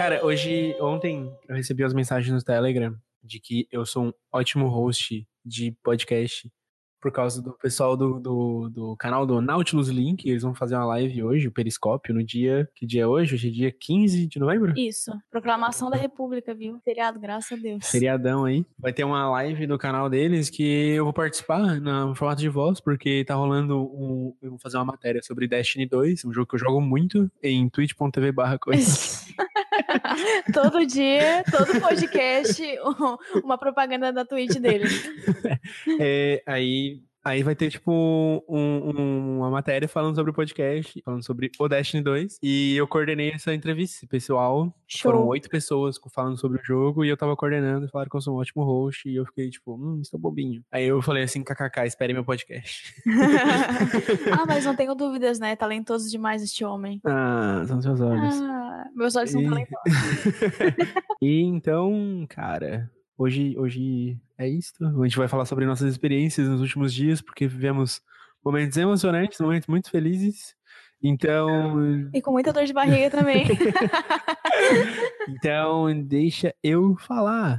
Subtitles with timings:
[0.00, 4.66] Cara, hoje, ontem, eu recebi as mensagens no Telegram de que eu sou um ótimo
[4.66, 6.50] host de podcast
[7.02, 10.26] por causa do pessoal do, do, do, canal do Nautilus Link.
[10.26, 12.66] Eles vão fazer uma live hoje, o Periscópio, no dia.
[12.74, 13.34] Que dia é hoje?
[13.34, 14.72] Hoje é dia 15 de novembro?
[14.74, 15.12] Isso.
[15.30, 16.80] Proclamação da República, viu?
[16.82, 17.86] Feriado, graças a Deus.
[17.86, 18.64] Feriadão aí.
[18.78, 22.80] Vai ter uma live no canal deles que eu vou participar no formato de voz,
[22.80, 24.34] porque tá rolando um.
[24.40, 27.68] Eu vou fazer uma matéria sobre Destiny 2, um jogo que eu jogo muito, em
[27.68, 28.58] twitch.tv barra
[30.52, 32.62] todo dia, todo podcast,
[33.42, 34.84] uma propaganda da Twitch dele.
[36.00, 37.92] É, aí Aí vai ter, tipo,
[38.48, 42.38] um, um, uma matéria falando sobre o podcast, falando sobre o Destiny 2.
[42.42, 44.74] E eu coordenei essa entrevista pessoal.
[44.88, 45.12] Show.
[45.12, 47.88] Foram oito pessoas falando sobre o jogo e eu tava coordenando.
[47.88, 49.08] Falaram que eu sou um ótimo host.
[49.08, 50.64] E eu fiquei, tipo, hum, estou bobinho.
[50.72, 52.94] Aí eu falei assim, kkk, espere meu podcast.
[54.32, 55.54] ah, mas não tenho dúvidas, né?
[55.54, 57.00] Talentoso demais este homem.
[57.04, 58.34] Ah, são seus olhos.
[58.40, 59.32] Ah, meus olhos e...
[59.34, 59.92] são talentosos.
[61.20, 64.72] e então, cara, Hoje, hoje é isso.
[64.82, 68.00] A gente vai falar sobre nossas experiências nos últimos dias, porque vivemos
[68.42, 70.56] momentos emocionantes, momentos muito felizes.
[71.02, 72.08] Então.
[72.14, 73.44] E com muita dor de barriga também.
[75.28, 77.58] então, deixa eu falar.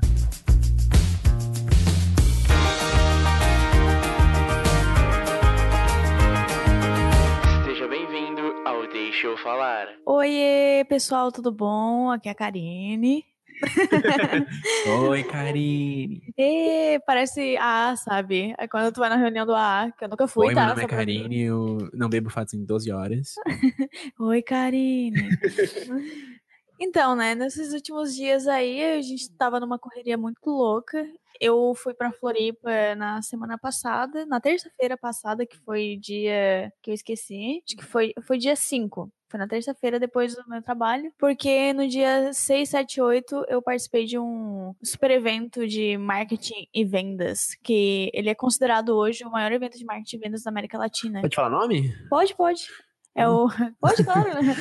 [7.66, 9.90] Seja bem-vindo ao Deixa eu falar.
[10.08, 12.10] Oiê, pessoal, tudo bom?
[12.10, 13.24] Aqui é a Karine.
[15.10, 16.34] Oi, Karine.
[16.38, 18.56] E parece A, sabe?
[18.58, 20.62] É quando tu vai na reunião do A, que eu nunca fui, Oi, tá?
[20.62, 23.36] meu nome é Karine, eu não bebo fatos em 12 horas.
[24.20, 25.30] Oi, Karine.
[26.80, 31.06] então, né, nesses últimos dias aí, a gente tava numa correria muito louca.
[31.40, 36.94] Eu fui pra Floripa na semana passada, na terça-feira passada, que foi dia que eu
[36.94, 37.62] esqueci.
[37.66, 39.12] Acho que foi, foi dia 5.
[39.32, 41.14] Foi na terça-feira, depois do meu trabalho.
[41.18, 46.84] Porque no dia 6, 7, 8, eu participei de um super evento de marketing e
[46.84, 47.56] vendas.
[47.64, 51.22] Que ele é considerado hoje o maior evento de marketing e vendas da América Latina.
[51.22, 51.96] Pode falar nome?
[52.10, 52.68] Pode, pode.
[53.16, 53.48] É o.
[53.80, 54.34] Pode, claro.
[54.34, 54.56] Né?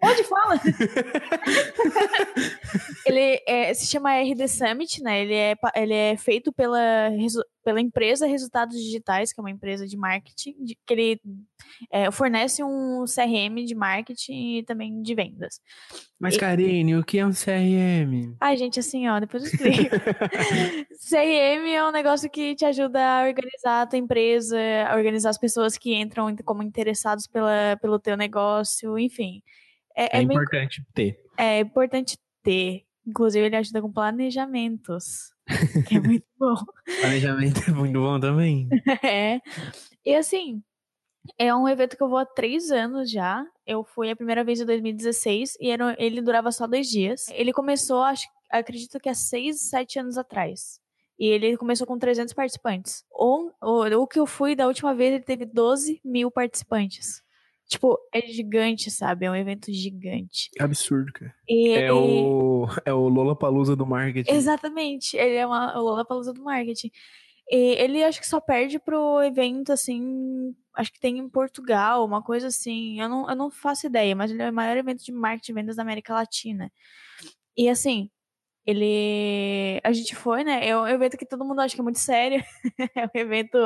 [0.00, 0.60] Pode, fala.
[3.04, 5.22] ele é, se chama RD Summit, né?
[5.22, 7.10] Ele é, ele é feito pela,
[7.64, 11.20] pela empresa Resultados Digitais, que é uma empresa de marketing, de, que ele
[11.90, 15.60] é, fornece um CRM de marketing e também de vendas.
[16.20, 18.36] Mas, Karine, o que é um CRM?
[18.40, 19.96] Ai, gente, assim, ó, depois eu explico.
[21.08, 24.58] CRM é um negócio que te ajuda a organizar a tua empresa,
[24.88, 29.42] a organizar as pessoas que entram como interessados pela, pelo teu negócio, enfim.
[29.96, 31.12] É, é, é importante meio...
[31.12, 31.20] ter.
[31.36, 32.84] É importante ter.
[33.06, 35.33] Inclusive, ele ajuda com planejamentos.
[35.92, 36.54] É muito bom.
[37.00, 38.68] Planejamento é muito bom também.
[39.02, 39.40] É.
[40.04, 40.62] E assim,
[41.38, 43.44] é um evento que eu vou há três anos já.
[43.66, 47.26] Eu fui a primeira vez em 2016 e era, ele durava só dois dias.
[47.30, 50.80] Ele começou, acho, acredito que há seis, sete anos atrás.
[51.18, 53.04] E ele começou com 300 participantes.
[53.10, 57.22] O, o, o que eu fui da última vez, ele teve 12 mil participantes.
[57.66, 59.26] Tipo, é gigante, sabe?
[59.26, 60.50] É um evento gigante.
[60.60, 61.34] Absurdo, cara.
[61.48, 64.30] E é, o, é o Lola Palusa do marketing.
[64.30, 65.16] Exatamente.
[65.16, 66.90] Ele é uma, o Lola Palusa do marketing.
[67.50, 70.54] E ele acho que só perde pro evento, assim.
[70.74, 73.00] Acho que tem em Portugal, uma coisa assim.
[73.00, 75.54] Eu não, eu não faço ideia, mas ele é o maior evento de marketing e
[75.54, 76.70] vendas da América Latina.
[77.56, 78.10] E assim,
[78.66, 79.80] ele.
[79.84, 80.66] A gente foi, né?
[80.66, 82.42] É um evento que todo mundo acha que é muito sério.
[82.96, 83.58] é um evento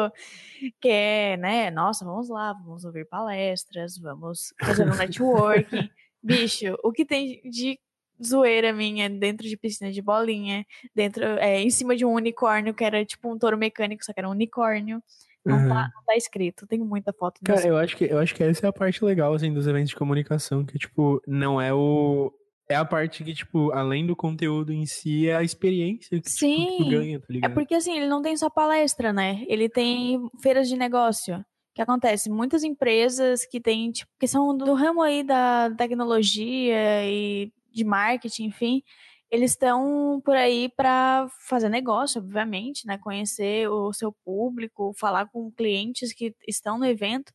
[0.81, 1.71] que é, né?
[1.71, 5.89] Nossa, vamos lá, vamos ouvir palestras, vamos fazer um networking.
[6.23, 7.79] Bicho, o que tem de
[8.25, 12.85] zoeira minha dentro de piscina de bolinha, dentro, é, em cima de um unicórnio, que
[12.85, 15.03] era tipo um touro mecânico, só que era um unicórnio.
[15.45, 15.69] Não, uhum.
[15.69, 17.41] tá, não tá escrito, tem muita foto.
[17.43, 19.91] Cara, eu acho, que, eu acho que essa é a parte legal, assim, dos eventos
[19.91, 22.33] de comunicação, que, tipo, não é o,
[22.69, 26.67] é a parte que, tipo, além do conteúdo em si, é a experiência que Sim,
[26.67, 27.51] tipo, tu ganha, tá é ligado?
[27.51, 29.45] É porque, assim, ele não tem só palestra, né?
[29.49, 31.45] Ele tem feiras de negócio.
[31.75, 32.29] que acontece?
[32.29, 38.47] Muitas empresas que têm, tipo, que são do ramo aí da tecnologia e de marketing,
[38.47, 38.83] enfim,
[39.31, 42.99] eles estão por aí para fazer negócio, obviamente, né?
[42.99, 47.33] Conhecer o seu público, falar com clientes que estão no evento.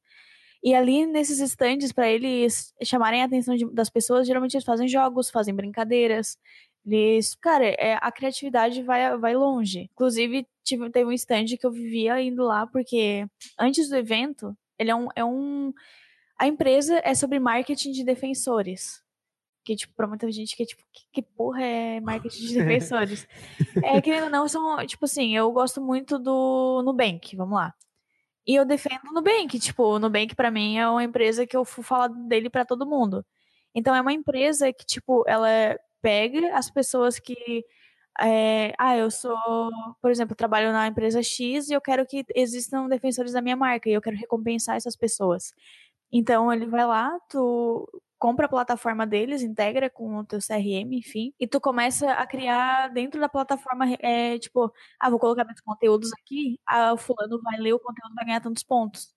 [0.63, 4.88] E ali nesses estandes, para eles chamarem a atenção de, das pessoas, geralmente eles fazem
[4.88, 6.38] jogos, fazem brincadeiras.
[6.86, 9.89] Eles, cara, é, a criatividade vai, vai longe.
[9.92, 13.27] Inclusive, tive, teve um stand que eu vivia indo lá, porque
[13.60, 15.07] antes do evento, ele é um.
[15.18, 15.74] É um
[16.39, 19.04] a empresa é sobre marketing de defensores.
[19.66, 23.27] Que, tipo, pra muita gente que, tipo, que, que porra é marketing de defensores?
[23.83, 27.74] é, querendo ou não, são, tipo assim, eu gosto muito do Nubank, vamos lá.
[28.45, 31.63] E eu defendo o Nubank, tipo, o Nubank para mim é uma empresa que eu
[31.66, 33.25] falo dele para todo mundo.
[33.75, 35.48] Então é uma empresa que, tipo, ela
[36.01, 37.66] pega as pessoas que.
[38.22, 39.36] É, ah, eu sou,
[40.01, 43.90] por exemplo, trabalho na empresa X e eu quero que existam defensores da minha marca
[43.90, 45.54] e eu quero recompensar essas pessoas.
[46.12, 47.88] Então ele vai lá, tu
[48.24, 52.88] compra a plataforma deles, integra com o teu CRM, enfim, e tu começa a criar
[52.88, 57.60] dentro da plataforma, é, tipo, ah, vou colocar meus conteúdos aqui, ah, o fulano vai
[57.60, 59.14] ler o conteúdo vai ganhar tantos pontos.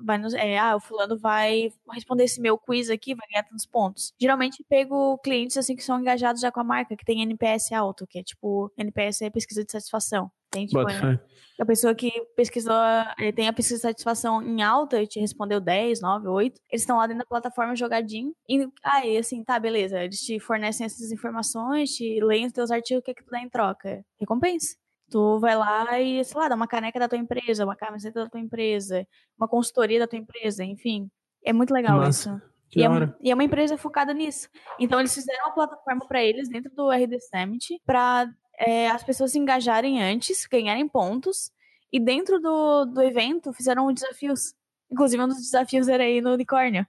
[0.00, 3.66] Vai no, é, ah, o fulano vai responder esse meu quiz aqui, vai ganhar tantos
[3.66, 4.14] pontos.
[4.18, 8.06] Geralmente pego clientes assim que são engajados já com a marca, que tem NPS alto,
[8.06, 10.30] que é tipo, NPS é pesquisa de satisfação.
[10.50, 11.20] Tem, tipo, né?
[11.60, 12.74] a pessoa que pesquisou,
[13.18, 16.60] ele tem a pesquisa de satisfação em alta e te respondeu 10, 9, 8.
[16.70, 18.32] Eles estão lá dentro da plataforma jogadinho.
[18.48, 20.02] E aí, ah, assim, tá, beleza.
[20.02, 23.30] Eles te fornecem essas informações, te leem os teus artigos, o que é que tu
[23.30, 24.04] dá em troca?
[24.18, 24.76] Recompensa.
[25.10, 28.30] Tu vai lá e, sei lá, dá uma caneca da tua empresa, uma camiseta da
[28.30, 29.06] tua empresa,
[29.38, 31.10] uma consultoria da tua empresa, enfim.
[31.44, 32.30] É muito legal Nossa.
[32.30, 32.48] isso.
[32.76, 32.88] E é,
[33.22, 34.48] e é, uma empresa focada nisso.
[34.78, 39.32] Então, eles fizeram uma plataforma para eles dentro do RD Summit para é, as pessoas
[39.32, 41.50] se engajarem antes, ganharem pontos,
[41.92, 44.54] e dentro do, do evento fizeram desafios.
[44.90, 46.86] Inclusive, um dos desafios era ir no unicórnio.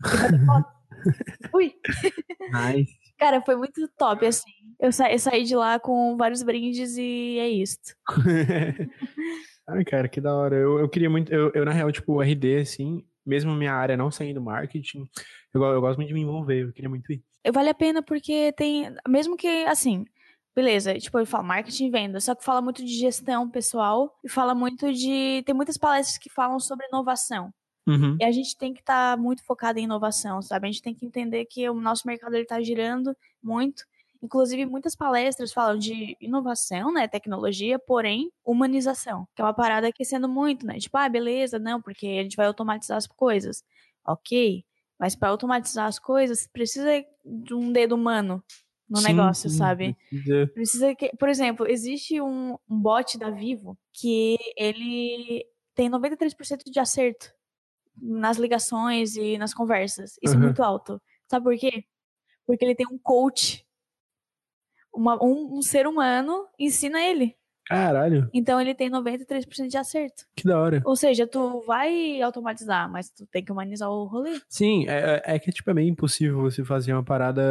[1.54, 1.74] Ui!
[2.50, 3.02] Nice.
[3.18, 4.50] Cara, foi muito top, assim.
[4.80, 7.78] Eu, sa eu, saí de lá com vários brindes e é isso.
[9.68, 10.56] Ai, cara, que da hora.
[10.56, 11.32] Eu, eu queria muito.
[11.32, 15.08] Eu, eu, na real, tipo, RD, assim, mesmo minha área não saindo marketing,
[15.54, 16.62] eu, eu gosto muito de me envolver.
[16.62, 17.22] Eu queria muito ir.
[17.52, 18.92] Vale a pena porque tem.
[19.08, 20.04] Mesmo que, assim,
[20.54, 24.28] Beleza, tipo, ele fala marketing e venda, só que fala muito de gestão pessoal e
[24.28, 25.42] fala muito de.
[25.46, 27.52] Tem muitas palestras que falam sobre inovação.
[27.86, 28.16] Uhum.
[28.20, 30.68] E a gente tem que estar tá muito focado em inovação, sabe?
[30.68, 33.84] A gente tem que entender que o nosso mercado está girando muito.
[34.22, 37.08] Inclusive, muitas palestras falam de inovação, né?
[37.08, 39.26] Tecnologia, porém, humanização.
[39.34, 40.78] Que é uma parada que sendo muito, né?
[40.78, 43.64] Tipo, ah, beleza, não, porque a gente vai automatizar as coisas.
[44.06, 44.64] Ok.
[44.98, 48.44] Mas para automatizar as coisas, precisa de um dedo humano
[48.92, 49.96] no sim, negócio, sim, sabe?
[50.08, 50.46] Precisa.
[50.54, 55.44] precisa que, por exemplo, existe um, um bot da Vivo que ele
[55.74, 57.32] tem 93% de acerto
[57.96, 60.18] nas ligações e nas conversas.
[60.22, 60.42] Isso uhum.
[60.42, 61.00] é muito alto.
[61.26, 61.84] Sabe por quê?
[62.46, 63.66] Porque ele tem um coach.
[64.94, 67.34] Uma, um, um ser humano ensina ele.
[67.66, 68.28] Caralho.
[68.32, 70.24] Então ele tem 93% de acerto.
[70.36, 70.82] Que da hora.
[70.84, 74.40] Ou seja, tu vai automatizar, mas tu tem que humanizar o rolê.
[74.48, 77.42] Sim, é, é, é que tipo, é meio impossível você fazer uma parada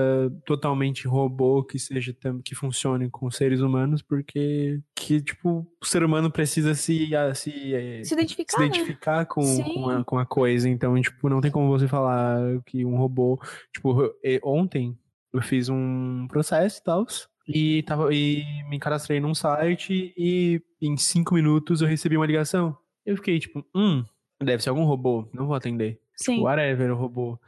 [0.45, 6.29] totalmente robô que seja que funcione com seres humanos, porque que, tipo, o ser humano
[6.29, 9.25] precisa se se, é, se identificar, se identificar né?
[9.25, 10.69] com, com a, com, a, coisa.
[10.69, 13.39] Então, tipo, não tem como você falar que um robô.
[13.73, 14.13] Tipo,
[14.43, 14.97] ontem
[15.33, 17.05] eu fiz um processo e tal.
[17.47, 22.77] E, tava, e me cadastrei num site e em cinco minutos eu recebi uma ligação.
[23.05, 24.03] Eu fiquei tipo, hum,
[24.39, 25.93] deve ser algum robô, não vou atender.
[25.93, 26.33] Tipo, Sim.
[26.33, 27.39] Tipo, whatever, o robô.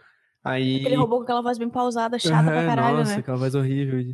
[0.44, 0.78] Aí...
[0.78, 3.20] Aquele robô com aquela voz bem pausada, chata uhum, pra caralho, nossa, né?
[3.20, 4.14] aquela voz horrível.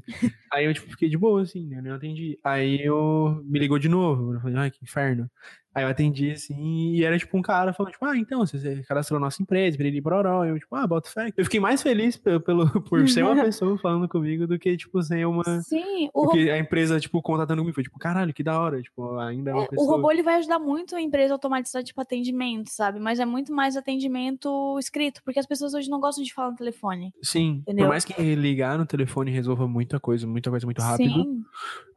[0.51, 1.77] Aí eu, tipo, fiquei de boa, assim, né?
[1.79, 2.39] Eu não atendi.
[2.43, 4.33] Aí eu me ligou de novo.
[4.33, 5.29] Eu falei, ai, que inferno.
[5.73, 9.19] Aí eu atendi, assim, e era tipo um cara falando, tipo, ah, então, você cadastrou
[9.19, 10.43] nossa empresa, piriri pororó.
[10.43, 11.31] Eu, tipo, ah, bota fé.
[11.37, 15.25] Eu fiquei mais feliz pelo, por ser uma pessoa falando comigo do que, tipo, ser
[15.25, 15.43] uma.
[15.61, 17.75] Sim, o Porque a empresa, tipo, contatando comigo.
[17.75, 18.81] Foi, tipo, caralho, que da hora.
[18.81, 19.87] Tipo, ainda é uma é, pessoa.
[19.87, 22.99] O robô, ele vai ajudar muito a empresa a automatizar, tipo, atendimento, sabe?
[22.99, 26.57] Mas é muito mais atendimento escrito, porque as pessoas hoje não gostam de falar no
[26.57, 27.13] telefone.
[27.21, 27.61] Sim.
[27.61, 27.85] Entendeu?
[27.85, 31.23] Por mais que ligar no telefone resolva muita coisa, muita coisa muito rápido.
[31.23, 31.43] Sim.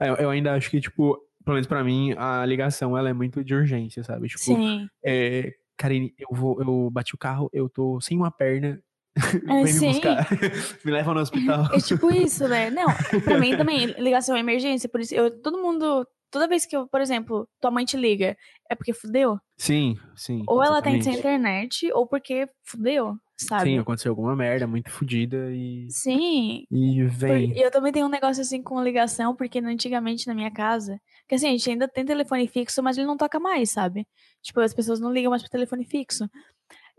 [0.00, 3.42] Eu, eu ainda acho que, tipo, pelo menos pra mim, a ligação ela é muito
[3.44, 4.28] de urgência, sabe?
[4.28, 4.88] Tipo, sim.
[5.04, 8.80] É, Karine, eu vou, eu bati o carro, eu tô sem uma perna.
[9.16, 9.16] É,
[9.64, 10.26] Vem me buscar.
[10.84, 11.68] me leva no hospital.
[11.72, 12.70] É tipo isso, né?
[12.70, 12.86] Não,
[13.24, 16.88] pra mim também, ligação é emergência, por isso eu, todo mundo, toda vez que eu,
[16.88, 18.36] por exemplo, tua mãe te liga,
[18.68, 19.38] é porque fudeu?
[19.56, 20.42] Sim, sim.
[20.48, 23.70] Ou ela tem sem internet, ou porque fudeu sabe?
[23.70, 25.86] Sim, aconteceu alguma merda muito fodida e.
[25.90, 26.64] Sim.
[26.70, 27.52] E vem.
[27.52, 31.00] E eu também tenho um negócio assim com ligação, porque antigamente na minha casa.
[31.22, 34.06] Porque assim, a gente ainda tem telefone fixo, mas ele não toca mais, sabe?
[34.42, 36.28] Tipo, as pessoas não ligam mais pro telefone fixo.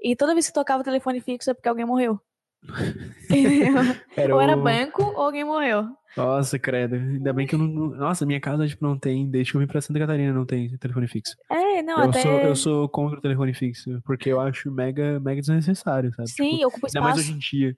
[0.02, 2.20] E toda vez que tocava o telefone fixo é porque alguém morreu.
[4.16, 5.86] era ou era banco ou alguém morreu.
[6.16, 6.96] Nossa, credo.
[6.96, 7.90] Ainda bem que eu não.
[7.90, 9.30] Nossa, minha casa tipo, não tem.
[9.30, 11.36] Desde que eu vim pra Santa Catarina não tem telefone fixo.
[11.50, 12.22] É, não, eu até.
[12.22, 16.30] Sou, eu sou contra o telefone fixo, porque eu acho mega, mega desnecessário, sabe?
[16.30, 16.98] Sim, tipo, ocupa espaço.
[16.98, 17.78] Ainda mais hoje em dia.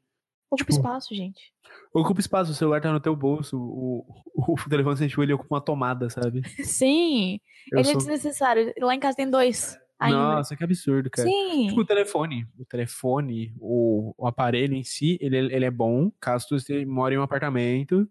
[0.50, 1.54] Ocupa tipo, espaço, gente.
[1.94, 5.56] Ocupa espaço, o celular tá no teu bolso, o, o, o telefone sem ele ocupa
[5.56, 6.42] uma tomada, sabe?
[6.64, 7.40] Sim,
[7.72, 7.94] eu ele é sou...
[7.94, 8.74] é desnecessário.
[8.80, 9.78] Lá em casa tem dois.
[10.06, 10.18] Ainda.
[10.18, 11.28] Nossa, que absurdo, cara.
[11.28, 11.68] Sim.
[11.68, 12.48] Tipo, o telefone.
[12.58, 17.18] O telefone, o, o aparelho em si, ele, ele é bom caso você mora em
[17.18, 18.10] um apartamento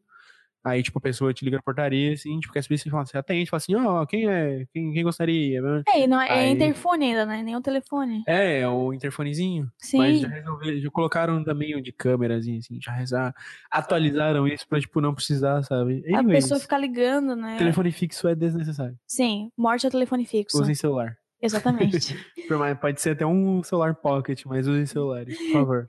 [0.65, 3.19] Aí, tipo, a pessoa te liga na portaria, assim, tipo, quer saber se fala, você
[3.19, 4.65] atende, fala assim, ó, oh, quem é?
[4.73, 5.61] Quem, quem gostaria?
[5.87, 6.47] É, não é, é Aí...
[6.47, 7.43] é interfone ainda, né?
[7.43, 8.25] Nem o telefone.
[8.27, 9.71] É, é o interfonezinho.
[9.77, 9.99] Sim.
[9.99, 13.35] Mas já resolveram, já colocaram também um de câmerazinho, assim, já rezar,
[13.71, 16.03] atualizaram isso pra, tipo, não precisar, sabe?
[16.07, 17.59] Anyways, a pessoa ficar ligando, né?
[17.59, 18.99] Telefone fixo é desnecessário.
[19.07, 20.59] Sim, morte ao telefone fixo.
[20.59, 21.19] Usem celular.
[21.45, 22.17] Exatamente.
[22.81, 25.89] Pode ser até um celular pocket, mas usem celular, por favor.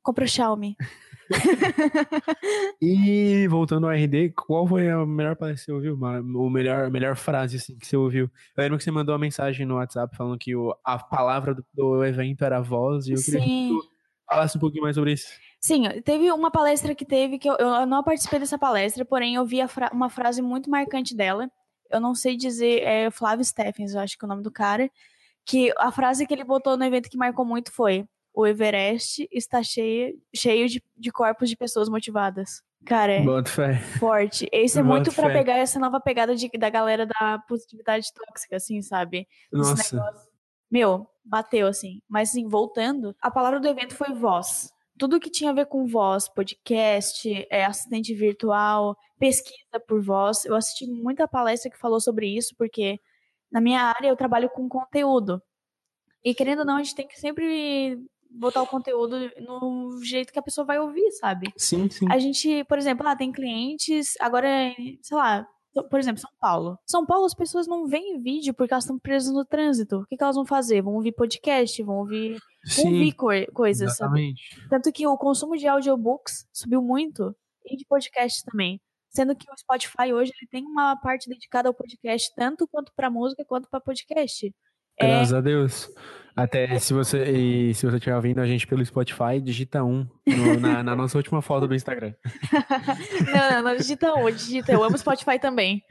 [0.00, 0.76] Compra o Xiaomi.
[2.80, 5.98] e voltando ao RD, qual foi a melhor palestra que você ouviu?
[6.36, 8.30] O melhor, a melhor frase assim, que você ouviu?
[8.56, 11.64] Eu lembro que você mandou uma mensagem no WhatsApp falando que o, a palavra do,
[11.74, 13.46] do evento era voz, e eu queria Sim.
[13.46, 13.90] que tu
[14.28, 15.26] falasse um pouquinho mais sobre isso.
[15.60, 19.44] Sim, teve uma palestra que teve que eu, eu não participei dessa palestra, porém eu
[19.44, 21.50] vi fra uma frase muito marcante dela.
[21.92, 24.90] Eu não sei dizer, é Flávio Steffens, eu acho que é o nome do cara.
[25.44, 29.62] Que a frase que ele botou no evento que marcou muito foi: o Everest está
[29.62, 32.62] cheio, cheio de, de corpos de pessoas motivadas.
[32.84, 33.22] Cara, é
[33.98, 34.48] forte.
[34.52, 38.82] Esse é muito para pegar essa nova pegada de, da galera da positividade tóxica, assim,
[38.82, 39.28] sabe?
[39.52, 40.02] Nossa.
[40.70, 42.00] Meu, bateu, assim.
[42.08, 44.72] Mas, assim, voltando, a palavra do evento foi voz.
[44.98, 50.44] Tudo que tinha a ver com voz, podcast, é, assistente virtual, pesquisa por voz.
[50.44, 52.98] Eu assisti muita palestra que falou sobre isso, porque
[53.50, 55.42] na minha área eu trabalho com conteúdo.
[56.24, 57.98] E querendo ou não, a gente tem que sempre
[58.30, 61.52] botar o conteúdo no jeito que a pessoa vai ouvir, sabe?
[61.56, 62.06] Sim, sim.
[62.10, 64.48] A gente, por exemplo, ah, tem clientes, agora,
[65.02, 65.46] sei lá,
[65.90, 66.78] por exemplo, São Paulo.
[66.86, 70.00] São Paulo, as pessoas não veem vídeo porque elas estão presas no trânsito.
[70.00, 70.82] O que, que elas vão fazer?
[70.82, 74.54] Vão ouvir podcast, vão ouvir, Sim, ouvir co coisas, exatamente.
[74.54, 74.68] sabe?
[74.68, 78.80] Tanto que o consumo de audiobooks subiu muito e de podcast também.
[79.08, 83.10] Sendo que o Spotify hoje ele tem uma parte dedicada ao podcast, tanto quanto para
[83.10, 84.54] música quanto para podcast.
[84.98, 85.36] Graças é...
[85.36, 85.88] a Deus.
[86.34, 90.58] Até se você e se você estiver ouvindo a gente pelo Spotify, digita um no,
[90.58, 92.14] na, na, nossa última foto do Instagram.
[93.32, 95.82] não, não, não digita um, digita eu amo Spotify também.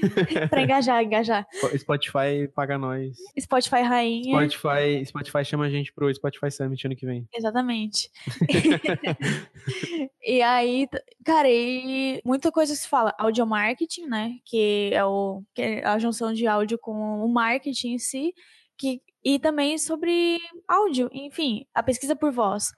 [0.48, 1.46] pra engajar, engajar.
[1.76, 3.16] Spotify paga nós.
[3.38, 4.34] Spotify rainha.
[4.34, 7.28] Spotify, Spotify chama a gente pro Spotify Summit ano que vem.
[7.34, 8.10] Exatamente.
[10.24, 10.88] e aí,
[11.24, 14.32] cara, e muita coisa se fala, audio marketing, né?
[14.46, 18.32] Que é, o, que é a junção de áudio com o marketing em si
[18.82, 22.72] que, e também sobre áudio, enfim, a pesquisa por voz.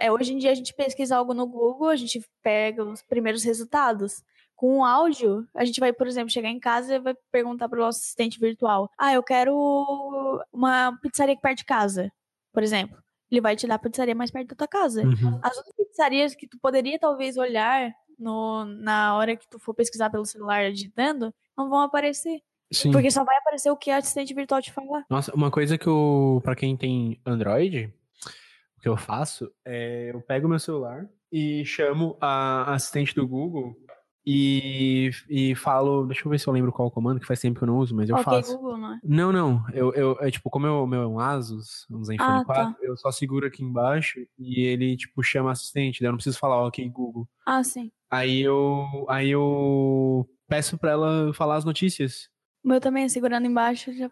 [0.00, 3.42] É, hoje em dia a gente pesquisa algo no Google, a gente pega os primeiros
[3.42, 4.22] resultados.
[4.54, 7.78] Com o áudio, a gente vai, por exemplo, chegar em casa e vai perguntar para
[7.78, 9.54] o nosso assistente virtual: Ah, eu quero
[10.52, 12.12] uma pizzaria aqui perto de casa,
[12.52, 12.96] por exemplo.
[13.30, 15.02] Ele vai te dar a pizzaria mais perto da tua casa.
[15.02, 15.40] Uhum.
[15.42, 20.10] As outras pizzarias que tu poderia talvez olhar no, na hora que tu for pesquisar
[20.10, 22.40] pelo celular digitando, não vão aparecer.
[22.72, 22.90] Sim.
[22.90, 25.04] Porque só vai aparecer o que a assistente virtual te falar.
[25.10, 27.92] Nossa, uma coisa que eu, pra quem tem Android,
[28.78, 33.76] o que eu faço é eu pego meu celular e chamo a assistente do Google
[34.24, 37.58] e, e falo, deixa eu ver se eu lembro qual o comando, que faz tempo
[37.58, 38.56] que eu não uso, mas eu okay, faço.
[38.56, 39.00] Google, não é?
[39.02, 42.44] Não, não, eu, eu, é tipo, como o meu é um Asus, um Zenfone ah,
[42.44, 42.76] 4, tá.
[42.82, 46.38] eu só seguro aqui embaixo e ele, tipo, chama a assistente, daí eu não preciso
[46.38, 47.28] falar, ok, Google.
[47.44, 47.90] Ah, sim.
[48.08, 52.28] Aí eu, aí eu peço pra ela falar as notícias.
[52.64, 53.92] O meu também, segurando embaixo.
[53.92, 54.10] Já...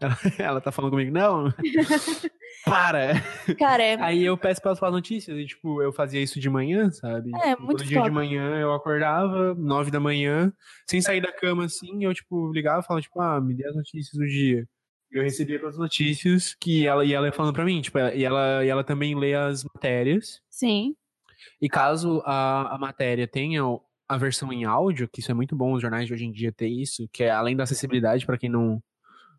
[0.00, 1.52] Ela, ela tá falando comigo, não.
[2.64, 3.20] Para!
[3.58, 4.00] Cara, é...
[4.00, 5.36] Aí eu peço pra ela falar notícias.
[5.36, 7.30] E, tipo, eu fazia isso de manhã, sabe?
[7.42, 10.52] É, muito Todo dia de manhã eu acordava, nove da manhã,
[10.88, 13.76] sem sair da cama, assim, eu, tipo, ligava e falava, tipo, ah, me dê as
[13.76, 14.66] notícias do dia.
[15.12, 18.82] Eu recebia as notícias que ela ia falando pra mim, tipo, e ela, e ela
[18.82, 20.40] também lê as matérias.
[20.48, 20.96] Sim.
[21.60, 23.62] E caso a, a matéria tenha
[24.08, 26.52] a versão em áudio, que isso é muito bom os jornais de hoje em dia
[26.52, 28.82] ter isso, que é além da acessibilidade para quem não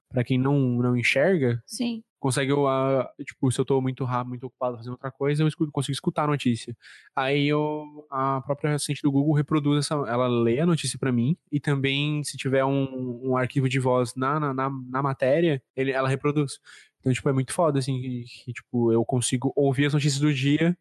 [0.09, 1.61] para quem não não enxerga.
[1.65, 2.03] Sim.
[2.19, 5.47] Consegue eu, uh, tipo, se eu tô muito rápido, muito ocupado fazendo outra coisa, eu
[5.47, 6.75] escuto, consigo escutar a notícia.
[7.15, 11.37] Aí eu a própria assistente do Google reproduz essa, ela lê a notícia para mim
[11.51, 15.91] e também se tiver um, um arquivo de voz na, na, na, na matéria, ele,
[15.91, 16.59] ela reproduz.
[16.99, 20.33] Então, tipo, é muito foda, assim, que, que, tipo, eu consigo ouvir as notícias do
[20.33, 20.75] dia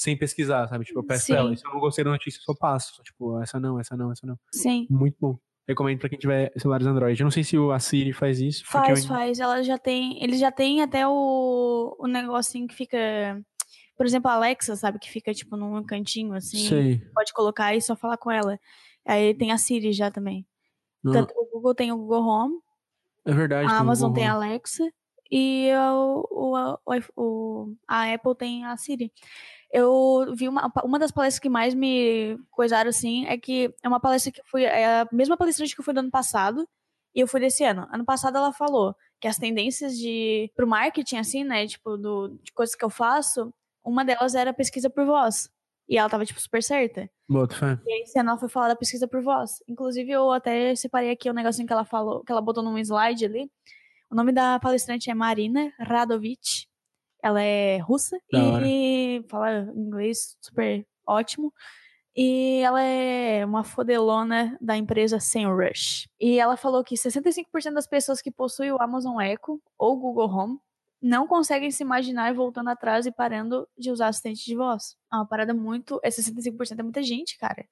[0.00, 0.86] sem pesquisar, sabe?
[0.86, 1.34] Tipo, eu peço Sim.
[1.34, 2.94] pra ela, se eu não gostei da notícia, eu só passo.
[2.94, 4.38] Só, tipo, essa não, essa não, essa não.
[4.50, 4.86] Sim.
[4.88, 5.38] Muito bom.
[5.68, 7.20] Recomendo pra quem tiver celulares Android.
[7.20, 8.64] Eu não sei se a Siri faz isso.
[8.64, 9.38] Faz, faz.
[9.38, 10.22] Ela já tem.
[10.24, 12.98] Ele já tem até o, o negocinho que fica.
[13.94, 14.98] Por exemplo, a Alexa, sabe?
[14.98, 16.66] Que fica, tipo, num cantinho assim.
[16.66, 17.02] Sei.
[17.14, 18.58] Pode colocar e só falar com ela.
[19.06, 20.46] Aí tem a Siri já também.
[21.04, 21.12] Não.
[21.12, 22.58] Tanto o Google tem o Google Home.
[23.26, 23.70] É verdade.
[23.70, 24.90] A Amazon tem, tem a Alexa.
[25.30, 26.78] E o, o,
[27.16, 29.12] o, a Apple tem a Siri
[29.72, 34.00] eu vi uma, uma das palestras que mais me coisaram, assim, é que é uma
[34.00, 36.66] palestra que foi é a mesma palestrante que eu fui do ano passado
[37.14, 37.86] e eu fui desse ano.
[37.92, 42.52] Ano passado ela falou que as tendências de pro marketing, assim, né, tipo, do, de
[42.52, 43.52] coisas que eu faço,
[43.84, 45.50] uma delas era pesquisa por voz.
[45.88, 47.10] E ela tava, tipo, super certa.
[47.28, 47.76] Boto fé.
[47.84, 49.60] E aí, ela foi falar da pesquisa por voz.
[49.68, 52.78] Inclusive, eu até separei aqui o um negocinho que ela falou, que ela botou num
[52.78, 53.50] slide ali.
[54.08, 56.69] O nome da palestrante é Marina Radovich.
[57.22, 61.52] Ela é russa Da e fala inglês super ótimo.
[62.16, 66.08] E ela é uma fodelona da empresa SEMrush.
[66.20, 70.58] E ela falou que 65% das pessoas que possuem o Amazon Echo ou Google Home
[71.00, 74.96] não conseguem se imaginar voltando atrás e parando de usar assistente de voz.
[75.10, 75.98] É uma parada muito.
[76.02, 77.64] É 65% é muita gente, cara.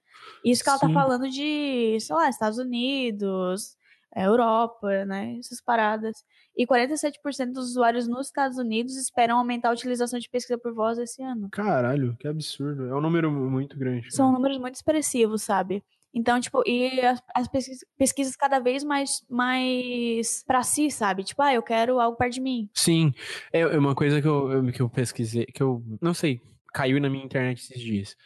[0.45, 0.95] Isso que ela tá Sim.
[0.95, 3.77] falando de, sei lá, Estados Unidos,
[4.15, 5.37] é, Europa, né?
[5.39, 6.15] Essas paradas.
[6.57, 10.99] E 47% dos usuários nos Estados Unidos esperam aumentar a utilização de pesquisa por voz
[10.99, 11.49] esse ano.
[11.51, 12.87] Caralho, que absurdo.
[12.87, 14.13] É um número muito grande.
[14.15, 14.37] São cara.
[14.39, 15.83] números muito expressivos, sabe?
[16.15, 21.23] Então, tipo, e as, as pesquis- pesquisas cada vez mais, mais pra si, sabe?
[21.23, 22.69] Tipo, ah, eu quero algo perto de mim.
[22.75, 23.13] Sim,
[23.53, 26.41] é é uma coisa que eu- que eu pesquisei, que eu não sei,
[26.73, 28.17] caiu na minha internet esses dias.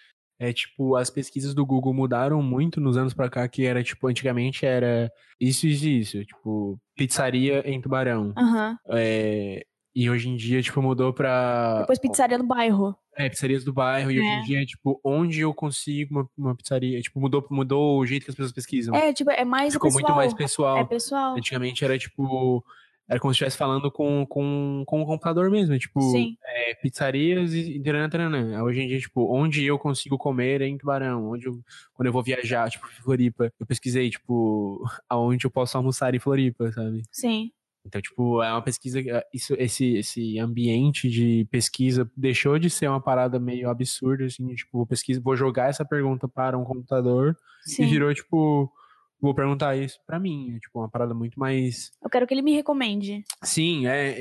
[0.42, 4.08] É tipo, as pesquisas do Google mudaram muito nos anos pra cá, que era tipo,
[4.08, 5.08] antigamente era
[5.40, 8.32] isso, isso e isso, tipo, pizzaria em Tubarão.
[8.36, 8.76] Aham.
[8.88, 11.80] É, e hoje em dia, tipo, mudou pra.
[11.82, 12.96] Depois pizzaria no bairro.
[13.16, 14.40] É, pizzarias do bairro, e hoje É.
[14.40, 17.00] em dia é tipo, onde eu consigo uma, uma pizzaria.
[17.00, 18.94] Tipo, mudou, mudou o jeito que as pessoas pesquisam.
[18.96, 20.02] É, tipo, é mais Ficou pessoal.
[20.02, 20.78] muito mais pessoal.
[20.78, 21.36] É pessoal.
[21.36, 22.64] Antigamente era tipo.
[23.08, 25.78] Era como se estivesse falando com, com, com o computador mesmo.
[25.78, 26.00] Tipo,
[26.44, 28.62] é, pizzarias e e taranã.
[28.62, 31.30] Hoje em dia, tipo, onde eu consigo comer é em Tubarão.
[31.30, 31.60] Onde eu,
[31.92, 33.52] quando eu vou viajar, tipo, Floripa.
[33.58, 37.02] Eu pesquisei, tipo, aonde eu posso almoçar em Floripa, sabe?
[37.10, 37.50] Sim.
[37.84, 39.00] Então, tipo, é uma pesquisa.
[39.34, 44.86] Isso, esse, esse ambiente de pesquisa deixou de ser uma parada meio absurda, assim, tipo,
[44.86, 47.86] pesquisa, vou jogar essa pergunta para um computador e Sim.
[47.86, 48.72] virou, tipo,
[49.22, 50.58] vou perguntar isso pra mim.
[50.60, 51.92] Tipo, uma parada muito mais.
[52.02, 53.24] Eu quero que ele me recomende.
[53.42, 54.20] Sim, é.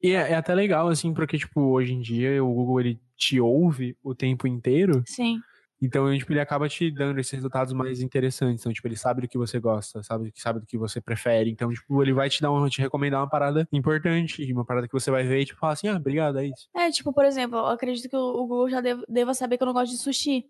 [0.00, 3.40] E, é, é até legal, assim, porque, tipo, hoje em dia o Google ele te
[3.40, 5.02] ouve o tempo inteiro.
[5.06, 5.40] Sim.
[5.80, 8.60] Então, tipo, ele acaba te dando esses resultados mais interessantes.
[8.62, 11.50] Então, tipo, ele sabe do que você gosta, sabe, sabe do que você prefere.
[11.50, 14.92] Então, tipo, ele vai te dar um, te recomendar uma parada importante, uma parada que
[14.92, 16.68] você vai ver e, tipo, falar assim, ah, obrigado, é isso.
[16.74, 19.62] É, tipo, por exemplo, eu acredito que o o Google já deva, deva saber que
[19.62, 20.44] eu não gosto de sushi.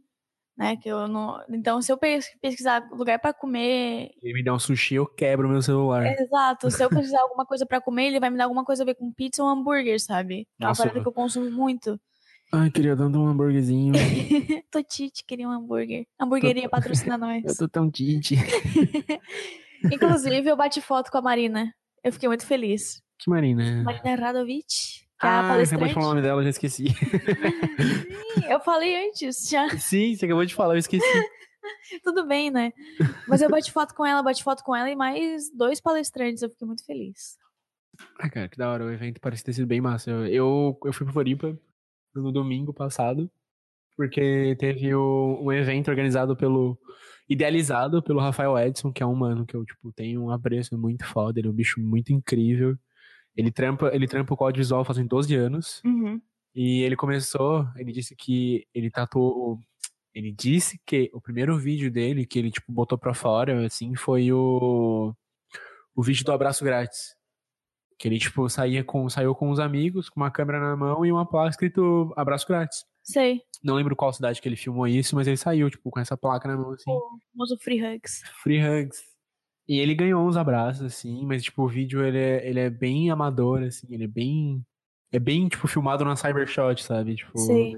[0.59, 0.77] Né?
[0.77, 1.40] Que eu não...
[1.51, 4.11] Então, se eu pes- pesquisar lugar pra comer.
[4.21, 6.05] Ele me dá um sushi, eu quebro meu celular.
[6.18, 6.68] Exato.
[6.68, 8.97] Se eu pesquisar alguma coisa pra comer, ele vai me dar alguma coisa a ver
[8.97, 10.49] com pizza ou hambúrguer, sabe?
[10.61, 11.99] É uma parada que eu consumo muito.
[12.53, 13.92] Ai, queria dando um hambúrguerzinho.
[14.73, 16.07] Totite queria um hambúrguer.
[16.18, 17.44] Hamburgueria patrocina nós.
[17.44, 18.35] eu tô tão tite.
[19.92, 21.73] Inclusive, eu bati foto com a Marina.
[22.03, 23.01] Eu fiquei muito feliz.
[23.18, 23.83] Que Marina.
[23.83, 26.88] Marina Radovich, que é Ah, você acabou de falar o nome dela, eu já esqueci.
[26.88, 29.68] Sim, eu falei antes, já.
[29.78, 31.04] Sim, você acabou de falar, eu esqueci.
[32.02, 32.72] Tudo bem, né?
[33.26, 36.42] Mas eu bati foto com ela, bati foto com ela e mais dois palestrantes.
[36.42, 37.37] Eu fiquei muito feliz.
[38.18, 38.85] Ah, cara, que da hora.
[38.85, 40.11] O evento parece ter sido bem massa.
[40.11, 41.59] Eu, eu, eu fui pro Floripa
[42.14, 43.31] no domingo passado,
[43.96, 46.78] porque teve o, um evento organizado pelo.
[47.28, 51.04] idealizado pelo Rafael Edson, que é um mano que eu, tipo, tenho um apreço muito
[51.07, 51.38] foda.
[51.40, 52.76] Ele é um bicho muito incrível.
[53.38, 55.81] Ele trampa, ele trampa o código visual fazem 12 anos.
[55.85, 56.20] Uhum.
[56.53, 59.61] E ele começou, ele disse que ele tatuou.
[60.12, 64.33] Ele disse que o primeiro vídeo dele, que ele, tipo, botou pra fora, assim, foi
[64.33, 65.14] o.
[65.94, 67.14] O vídeo do abraço grátis.
[67.96, 71.12] Que ele, tipo, saía com, saiu com os amigos, com uma câmera na mão e
[71.12, 72.85] uma placa escrito abraço grátis.
[73.05, 73.40] Sei.
[73.62, 76.48] Não lembro qual cidade que ele filmou isso, mas ele saiu, tipo, com essa placa
[76.48, 76.90] na mão, assim.
[76.90, 78.22] O famoso Free Hugs.
[78.42, 78.98] Free hugs.
[79.68, 83.11] E ele ganhou uns abraços, assim, mas, tipo, o vídeo, ele é, ele é bem
[83.11, 84.64] amador, assim, ele é bem...
[85.12, 87.16] É bem, tipo, filmado na Cybershot, sabe?
[87.16, 87.38] Tipo...
[87.38, 87.76] Sei.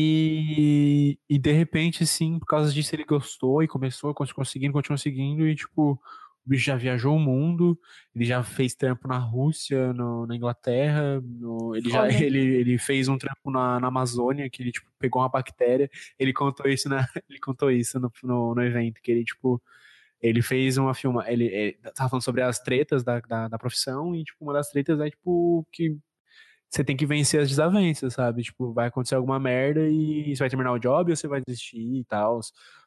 [0.00, 4.98] E, e de repente, assim, por causa disso ele gostou e começou, cons- conseguindo, continuou
[4.98, 6.00] seguindo e, tipo, o
[6.44, 7.78] bicho já viajou o mundo,
[8.12, 12.24] ele já fez trampo na Rússia, no- na Inglaterra, no- ele já Olha.
[12.24, 16.32] ele, ele fez um trampo na, na Amazônia, que ele, tipo, pegou uma bactéria, ele
[16.32, 19.62] contou isso, na, ele contou isso no, no, no evento, que ele, tipo,
[20.20, 24.14] ele fez uma filma, ele, ele tava falando sobre as tretas da, da, da profissão
[24.14, 25.96] e, tipo, uma das tretas é, tipo, que
[26.70, 28.42] você tem que vencer as desavenças, sabe?
[28.42, 31.78] Tipo, vai acontecer alguma merda e você vai terminar o job ou você vai desistir
[32.00, 32.40] e tal.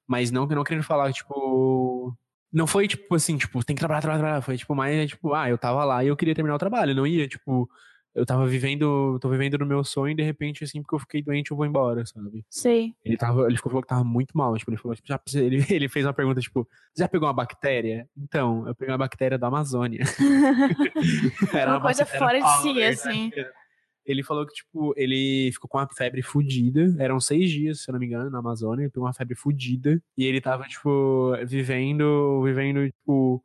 [0.07, 2.15] Mas não, não querendo falar, tipo.
[2.51, 4.41] Não foi tipo assim, tipo, tem que trabalhar, trabalhar, trabalhar.
[4.41, 6.93] Foi tipo, mais tipo, ah, eu tava lá e eu queria terminar o trabalho.
[6.95, 7.69] Não ia, tipo,
[8.13, 11.21] eu tava vivendo, tô vivendo no meu sonho e de repente, assim, porque eu fiquei
[11.21, 12.45] doente, eu vou embora, sabe?
[12.49, 12.93] Sei.
[13.05, 14.55] Ele tava, ele ficou falou que tava muito mal.
[14.57, 18.07] Tipo, ele falou, tipo, já, ele, ele fez uma pergunta, tipo, já pegou uma bactéria?
[18.17, 20.03] Então, eu peguei uma bactéria da Amazônia.
[21.53, 23.31] Era Uma coisa bactéria fora de si, assim.
[23.35, 23.49] né?
[24.05, 26.95] Ele falou que, tipo, ele ficou com uma febre fudida.
[26.99, 28.83] Eram seis dias, se eu não me engano, na Amazônia.
[28.83, 30.01] Ele pegou uma febre fudida.
[30.17, 33.41] E ele tava, tipo, vivendo, vivendo, tipo,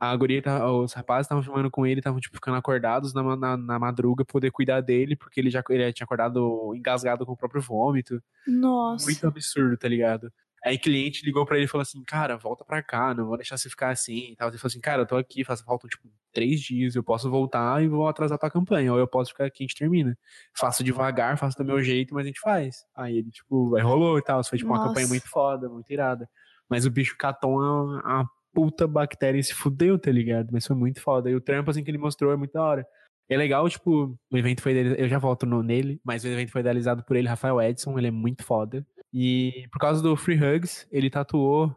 [0.00, 3.56] A guria, tá, os rapazes estavam filmando com ele, estavam, tipo, ficando acordados na, na,
[3.56, 7.36] na, madruga pra poder cuidar dele, porque ele já ele tinha acordado engasgado com o
[7.36, 8.22] próprio vômito.
[8.46, 9.04] Nossa.
[9.04, 10.32] Muito absurdo, tá ligado?
[10.64, 13.36] Aí o cliente ligou pra ele e falou assim, cara, volta pra cá, não vou
[13.36, 14.48] deixar você ficar assim e tal.
[14.48, 17.82] Ele falou assim, cara, eu tô aqui, faz falta, tipo, três dias, eu posso voltar
[17.82, 20.18] e vou atrasar tua campanha, ou eu posso ficar aqui e a gente termina.
[20.52, 22.84] Faço devagar, faço do meu jeito, mas a gente faz.
[22.94, 24.82] Aí ele, tipo, aí rolou e tal, foi, tipo, Nossa.
[24.82, 26.28] uma campanha muito foda, muito irada.
[26.68, 30.48] Mas o bicho catou uma puta bactéria e se fudeu, tá ligado?
[30.52, 31.30] Mas foi muito foda.
[31.30, 32.86] E o trampo, assim, que ele mostrou é muito da hora.
[33.28, 34.72] É legal, tipo, o evento foi.
[34.98, 38.08] Eu já volto no, nele, mas o evento foi idealizado por ele, Rafael Edson, ele
[38.08, 38.86] é muito foda.
[39.12, 41.74] E por causa do Free Hugs, ele tatuou.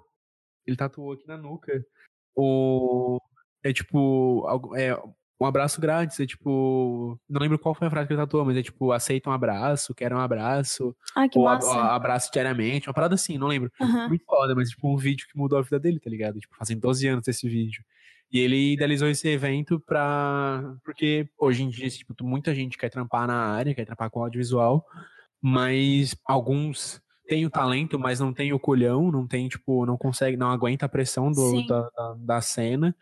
[0.66, 1.86] Ele tatuou aqui na nuca.
[2.36, 3.20] O.
[3.64, 4.46] É tipo.
[4.78, 4.98] É,
[5.42, 7.20] um abraço grátis, é tipo.
[7.28, 9.96] Não lembro qual foi a frase que ele tatuou, mas é tipo, aceita um abraço,
[9.96, 10.96] quero um abraço.
[11.16, 11.72] Ah, que ou massa.
[11.72, 13.72] A, abraço diariamente, uma parada assim, não lembro.
[13.80, 14.10] Uhum.
[14.10, 16.40] Muito foda, mas tipo, um vídeo que mudou a vida dele, tá ligado?
[16.40, 17.84] Tipo, fazem 12 anos esse vídeo.
[18.32, 20.76] E ele idealizou esse evento pra.
[20.86, 24.86] Porque hoje em dia, tipo, muita gente quer trampar na área, quer trampar com audiovisual,
[25.42, 30.38] mas alguns têm o talento, mas não tem o colhão, não tem, tipo, não consegue,
[30.38, 32.96] não aguenta a pressão do, da, da, da cena.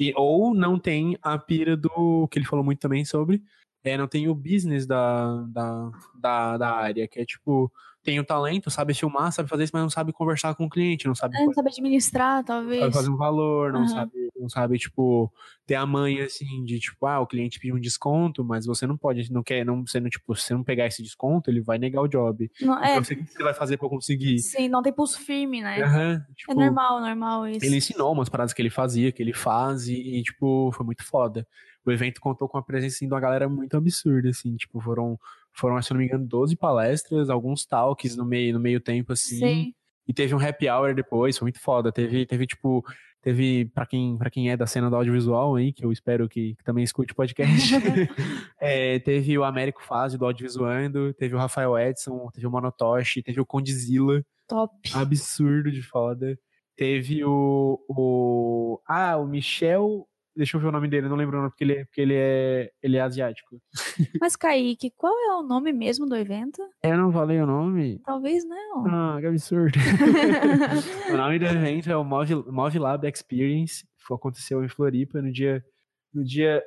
[0.00, 3.42] E, ou não tem a pira do que ele falou muito também sobre.
[3.82, 8.24] É, não tem o business da, da, da, da área, que é tipo, tem o
[8.24, 11.36] talento, sabe filmar, sabe fazer isso, mas não sabe conversar com o cliente, não sabe.
[11.36, 12.80] É, não sabe administrar, talvez.
[12.80, 13.88] Sabe fazer um valor, não uhum.
[13.88, 15.30] sabe, não sabe, tipo,
[15.66, 18.96] ter a mãe assim de tipo, ah, o cliente pediu um desconto, mas você não
[18.96, 22.00] pode, não quer, não, você não, tipo, se não pegar esse desconto, ele vai negar
[22.00, 22.50] o job.
[22.60, 22.92] Não, é.
[22.92, 24.38] Então, você, o que você vai fazer pra conseguir?
[24.38, 25.84] Sim, não tem pulso firme, né?
[25.84, 27.64] Uhum, tipo, é normal, normal isso.
[27.64, 31.04] Ele ensinou umas paradas que ele fazia, que ele faz, e, e tipo, foi muito
[31.04, 31.46] foda.
[31.84, 35.18] O evento contou com a presença assim, de uma galera muito absurda, assim, tipo, foram
[35.52, 39.38] foram, se não me engano, 12 palestras, alguns talks no meio, no meio tempo, assim.
[39.38, 39.74] Sim.
[40.06, 41.92] E teve um happy hour depois, foi muito foda.
[41.92, 42.84] Teve, teve tipo,
[43.22, 46.54] teve, para quem, pra quem é da cena do audiovisual aí, que eu espero que,
[46.56, 47.74] que também escute o podcast,
[48.58, 53.40] é, teve o Américo Fase do Audiovisuando, teve o Rafael Edson, teve o Monotoshi, teve
[53.40, 54.24] o Condizila.
[54.48, 54.74] Top.
[54.94, 56.36] Absurdo de foda.
[56.76, 58.80] Teve o, o.
[58.88, 61.72] Ah, o Michel Deixa eu ver o nome dele, não lembro o nome, porque ele,
[61.74, 63.60] é, porque ele, é, ele é asiático.
[64.20, 66.62] Mas, Kaique, qual é o nome mesmo do evento?
[66.82, 68.00] Eu não falei o nome.
[68.04, 68.86] Talvez não.
[68.86, 69.78] Ah, que absurdo.
[71.12, 73.84] o nome do evento é o Move, Lab Experience.
[74.10, 75.64] Aconteceu em Floripa no dia,
[76.12, 76.62] no dia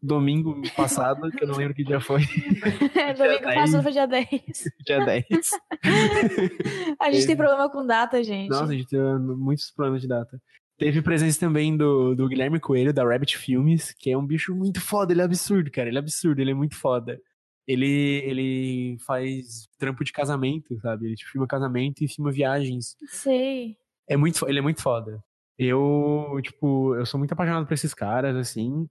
[0.00, 2.20] domingo passado, que eu não lembro que dia foi.
[3.16, 4.28] domingo passado foi dia 10.
[4.86, 5.24] dia 10.
[7.00, 8.48] a gente tem problema com data, gente.
[8.48, 10.40] Nossa, a gente tem muitos problemas de data.
[10.78, 14.80] Teve presença também do, do Guilherme Coelho, da Rabbit Filmes, que é um bicho muito
[14.80, 17.20] foda, ele é absurdo, cara, ele é absurdo, ele é muito foda.
[17.66, 21.06] Ele, ele faz trampo de casamento, sabe?
[21.06, 22.96] Ele tipo, filma casamento e filma viagens.
[23.08, 23.76] Sei.
[24.08, 25.22] É muito, ele é muito foda.
[25.58, 28.88] Eu, tipo, eu sou muito apaixonado por esses caras, assim.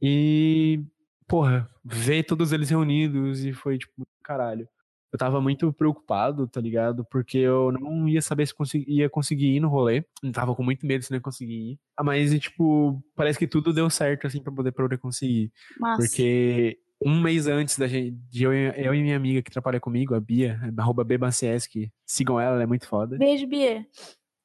[0.00, 0.84] E,
[1.26, 4.68] porra, ver todos eles reunidos e foi, tipo, caralho
[5.12, 7.04] eu tava muito preocupado, tá ligado?
[7.04, 10.04] Porque eu não ia saber se consegui, ia conseguir ir no rolê.
[10.22, 11.78] Eu tava com muito medo se não ia conseguir ir.
[11.96, 15.52] Ah, mas, tipo, parece que tudo deu certo, assim, pra poder, pra poder conseguir.
[15.78, 16.02] Massa.
[16.02, 20.14] Porque um mês antes da gente, de eu, eu e minha amiga que trabalha comigo,
[20.14, 21.04] a Bia, arroba
[21.70, 23.18] que sigam ela, ela é muito foda.
[23.18, 23.86] Beijo, Bia.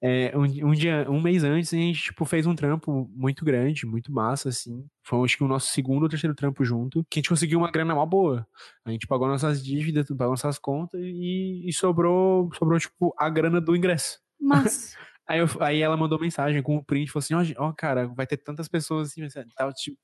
[0.02, 3.86] É, um, um, dia, um mês antes, a gente, tipo, fez um trampo muito grande,
[3.86, 4.86] muito massa, assim.
[5.04, 7.72] Foi, acho que, o nosso segundo ou terceiro trampo junto, que a gente conseguiu uma
[7.72, 8.48] grana mal boa.
[8.86, 13.60] A gente pagou nossas dívidas, pagou nossas contas e, e sobrou, sobrou, tipo, a grana
[13.60, 14.20] do ingresso.
[14.40, 14.96] Mas...
[15.28, 18.26] Aí, eu, aí ela mandou mensagem com o print, falou assim, ó, oh, cara, vai
[18.26, 19.98] ter tantas pessoas assim, tal, tipo,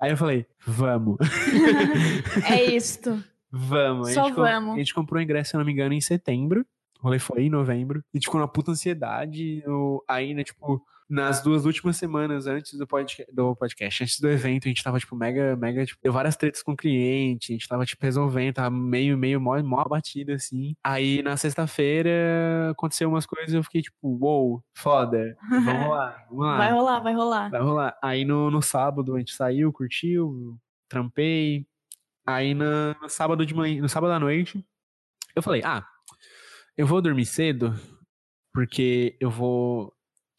[0.00, 1.18] aí eu falei, vamos.
[2.50, 3.22] é isto.
[3.52, 4.12] Vamos.
[4.14, 4.74] Só a vamos.
[4.74, 6.66] A gente comprou o ingresso, se eu não me engano, em setembro.
[7.04, 8.02] O rolê foi em novembro.
[8.14, 9.62] E, tipo, na puta ansiedade.
[9.62, 14.30] Eu, aí, né, tipo, nas duas últimas semanas antes do podcast, do podcast, antes do
[14.30, 17.54] evento, a gente tava, tipo, mega, mega, tipo, deu várias tretas com o cliente, a
[17.54, 20.74] gente tava, tipo, resolvendo, tava meio, meio, mó, mó batida, assim.
[20.82, 26.46] Aí, na sexta-feira, aconteceu umas coisas e eu fiquei, tipo, uou, foda, vamos lá, vamos
[26.46, 26.56] lá.
[26.56, 27.50] Vai rolar, vai rolar.
[27.50, 27.98] Vai rolar.
[28.02, 30.56] Aí, no, no sábado, a gente saiu, curtiu,
[30.88, 31.66] trampei.
[32.26, 34.64] Aí, no, no sábado de manhã, no sábado à noite,
[35.36, 35.86] eu falei, ah,
[36.76, 37.74] eu vou dormir cedo,
[38.52, 39.92] porque eu vou.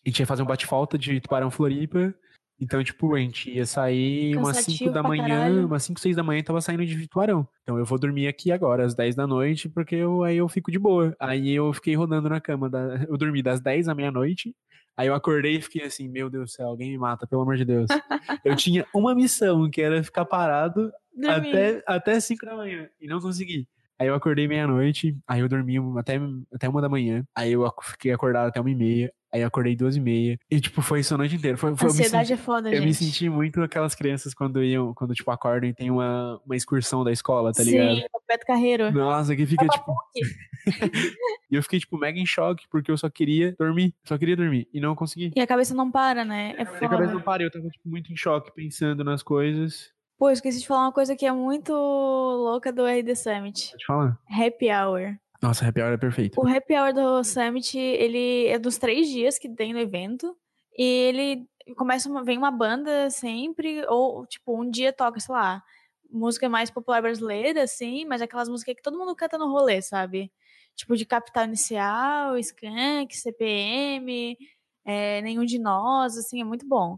[0.06, 2.14] A gente ia fazer um bate-falta de Tubarão Floripa.
[2.60, 5.66] Então, tipo, a gente ia sair Cansativo umas 5 da manhã, caralho.
[5.66, 7.46] umas 5, 6 da manhã tava saindo de Tubarão.
[7.64, 10.72] Então eu vou dormir aqui agora, às 10 da noite, porque eu, aí eu fico
[10.72, 11.14] de boa.
[11.20, 12.70] Aí eu fiquei rodando na cama.
[12.70, 14.56] Da, eu dormi das 10 à meia-noite.
[14.96, 17.58] Aí eu acordei e fiquei assim, meu Deus do céu, alguém me mata, pelo amor
[17.58, 17.88] de Deus.
[18.46, 20.90] eu tinha uma missão, que era ficar parado
[21.28, 22.88] até, até 5 da manhã.
[23.02, 23.68] E não consegui.
[24.00, 26.20] Aí eu acordei meia-noite, aí eu dormi até,
[26.54, 29.76] até uma da manhã, aí eu fiquei acordado até uma e meia, Aí eu acordei
[29.76, 30.40] duas e meia.
[30.50, 31.58] E, tipo, foi isso a noite inteira.
[31.58, 32.86] Foi, foi, Ansiedade senti, é foda, eu gente.
[32.86, 37.04] me senti muito aquelas crianças quando iam, quando, tipo, acordam e tem uma, uma excursão
[37.04, 37.98] da escola, tá ligado?
[37.98, 38.94] Sim, o Beto Carreiro.
[38.94, 39.94] Nossa, que fica, tipo.
[41.52, 43.94] e eu fiquei, tipo, mega em choque, porque eu só queria dormir.
[44.06, 44.70] Só queria dormir.
[44.74, 45.34] E não consegui.
[45.36, 46.56] E a cabeça não para, né?
[46.58, 47.24] É A cabeça não foda.
[47.26, 49.94] parei, eu tava, tipo, muito em choque, pensando nas coisas.
[50.18, 53.72] Pô, esqueci de falar uma coisa que é muito louca do RD Summit.
[53.72, 54.20] Pode falar.
[54.30, 55.18] Happy Hour.
[55.42, 56.40] Nossa, happy hour é perfeito.
[56.40, 60.36] O Happy Hour do Summit, ele é dos três dias que tem no evento.
[60.78, 65.62] E ele começa, uma, vem uma banda sempre, ou tipo, um dia toca, sei lá,
[66.10, 70.32] música mais popular brasileira, assim, mas aquelas músicas que todo mundo canta no rolê, sabe?
[70.76, 74.38] Tipo, de Capital Inicial, Skank, CPM,
[74.84, 76.98] é, Nenhum de Nós, assim, é muito bom.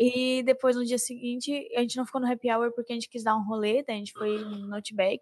[0.00, 3.08] E depois, no dia seguinte, a gente não ficou no happy hour porque a gente
[3.08, 5.20] quis dar um rolê, daí a gente foi no Outback.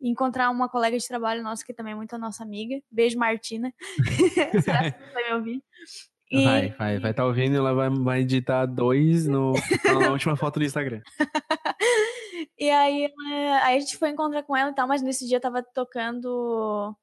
[0.00, 2.80] E encontrar uma colega de trabalho nossa, que também é muito a nossa amiga.
[2.90, 3.72] Beijo, Martina.
[4.64, 5.62] Será que você vai me ouvir?
[6.32, 9.52] E- Vai, vai, vai tá ouvindo e ela vai, vai editar dois no,
[10.00, 11.02] na última foto do Instagram.
[12.58, 15.40] E aí, ela- aí a gente foi encontrar com ela e tal, mas nesse dia
[15.40, 16.94] tava tocando.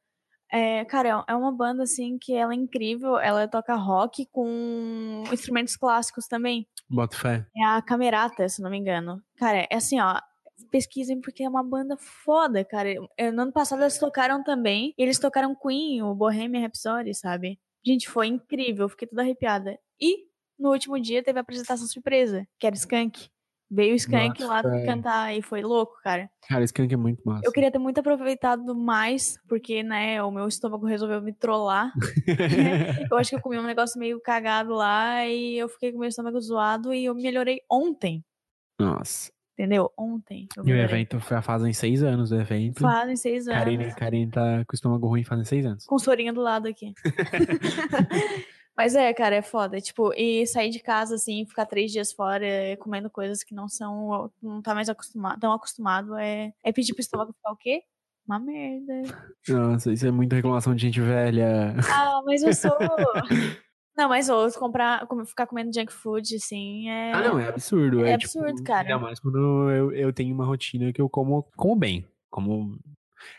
[0.52, 3.18] É, cara, é uma banda assim que ela é incrível.
[3.18, 6.68] Ela toca rock com instrumentos clássicos também.
[6.90, 7.46] Bota fé.
[7.56, 9.22] É a Camerata, se não me engano.
[9.36, 10.20] Cara, é assim, ó.
[10.72, 12.90] Pesquisem porque é uma banda foda, cara.
[13.18, 14.94] É, No ano passado eles tocaram também.
[14.98, 17.60] E eles tocaram Queen, o Bohemian Rhapsody, sabe?
[17.86, 18.90] Gente, foi incrível.
[18.90, 19.78] Fiquei toda arrepiada.
[20.00, 20.26] E
[20.58, 23.30] no último dia teve a apresentação surpresa, que era Skank.
[23.70, 24.86] Veio o Skank Nossa, lá é.
[24.86, 26.30] cantar e foi louco, cara.
[26.48, 27.42] Cara, esse canque é muito massa.
[27.46, 31.92] Eu queria ter muito aproveitado mais, porque, né, o meu estômago resolveu me trollar.
[33.12, 36.00] Eu acho que eu comi um negócio meio cagado lá e eu fiquei com o
[36.00, 38.24] meu estômago zoado e eu melhorei ontem.
[38.80, 39.32] Nossa.
[39.60, 39.92] Entendeu?
[39.98, 40.48] Ontem.
[40.56, 42.80] Eu E o evento fa- fazem seis anos do evento.
[42.80, 43.60] Fazem seis anos.
[43.64, 45.84] Karine, Karine tá com o estômago ruim fazem seis anos.
[45.86, 46.94] Com sorinho do lado aqui.
[48.78, 49.82] Mas é, cara, é foda.
[49.82, 53.68] Tipo, e sair de casa, assim, ficar três dias fora eh, comendo coisas que não
[53.68, 54.32] são.
[54.42, 56.16] Não tá mais acostumado, tão acostumado.
[56.16, 57.82] É, é pedir pro estômago ficar o quê?
[58.28, 59.02] Uma merda.
[59.50, 61.74] Nossa, isso é muita reclamação de gente velha.
[61.90, 62.72] Ah, mas eu sou.
[63.98, 67.14] Não, mas ou comprar, com- ficar comendo junk food, assim, é.
[67.14, 68.06] Ah, não, é absurdo.
[68.06, 68.88] É É, absurdo, tipo, cara.
[68.88, 72.06] Ainda mais quando eu, eu tenho uma rotina que eu como, como bem.
[72.30, 72.78] Como.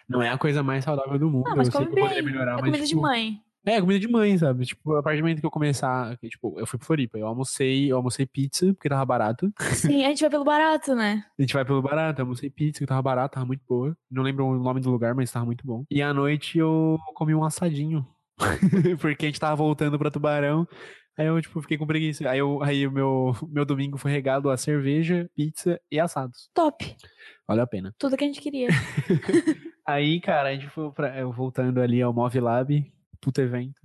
[0.08, 1.48] Não é a coisa mais saudável do mundo.
[1.48, 2.32] Não, mas eu sei come que eu poderia bem.
[2.32, 2.64] melhorar, É mas.
[2.64, 3.40] comida de tipo, mãe.
[3.66, 4.64] É, comida de mãe, sabe?
[4.64, 6.16] Tipo, a partir do momento que eu começar.
[6.18, 9.52] que, tipo, eu fui pro Floripa, eu almocei, eu almocei pizza, porque tava barato.
[9.74, 11.24] Sim, a gente vai pelo barato, né?
[11.38, 13.96] A gente vai pelo barato, eu almocei pizza, que tava barato, tava muito boa.
[14.10, 15.84] Não lembro o nome do lugar, mas tava muito bom.
[15.90, 18.06] E à noite eu comi um assadinho.
[19.00, 20.66] porque a gente tava voltando pra Tubarão.
[21.16, 22.30] Aí eu, tipo, fiquei com preguiça.
[22.30, 26.48] Aí, eu, aí o meu, meu domingo foi regado a cerveja, pizza e assados.
[26.54, 26.96] Top.
[27.46, 27.92] Valeu a pena.
[27.98, 28.68] Tudo que a gente queria.
[29.84, 33.80] Aí, cara, a gente foi pra, voltando ali ao Move Lab, puto evento.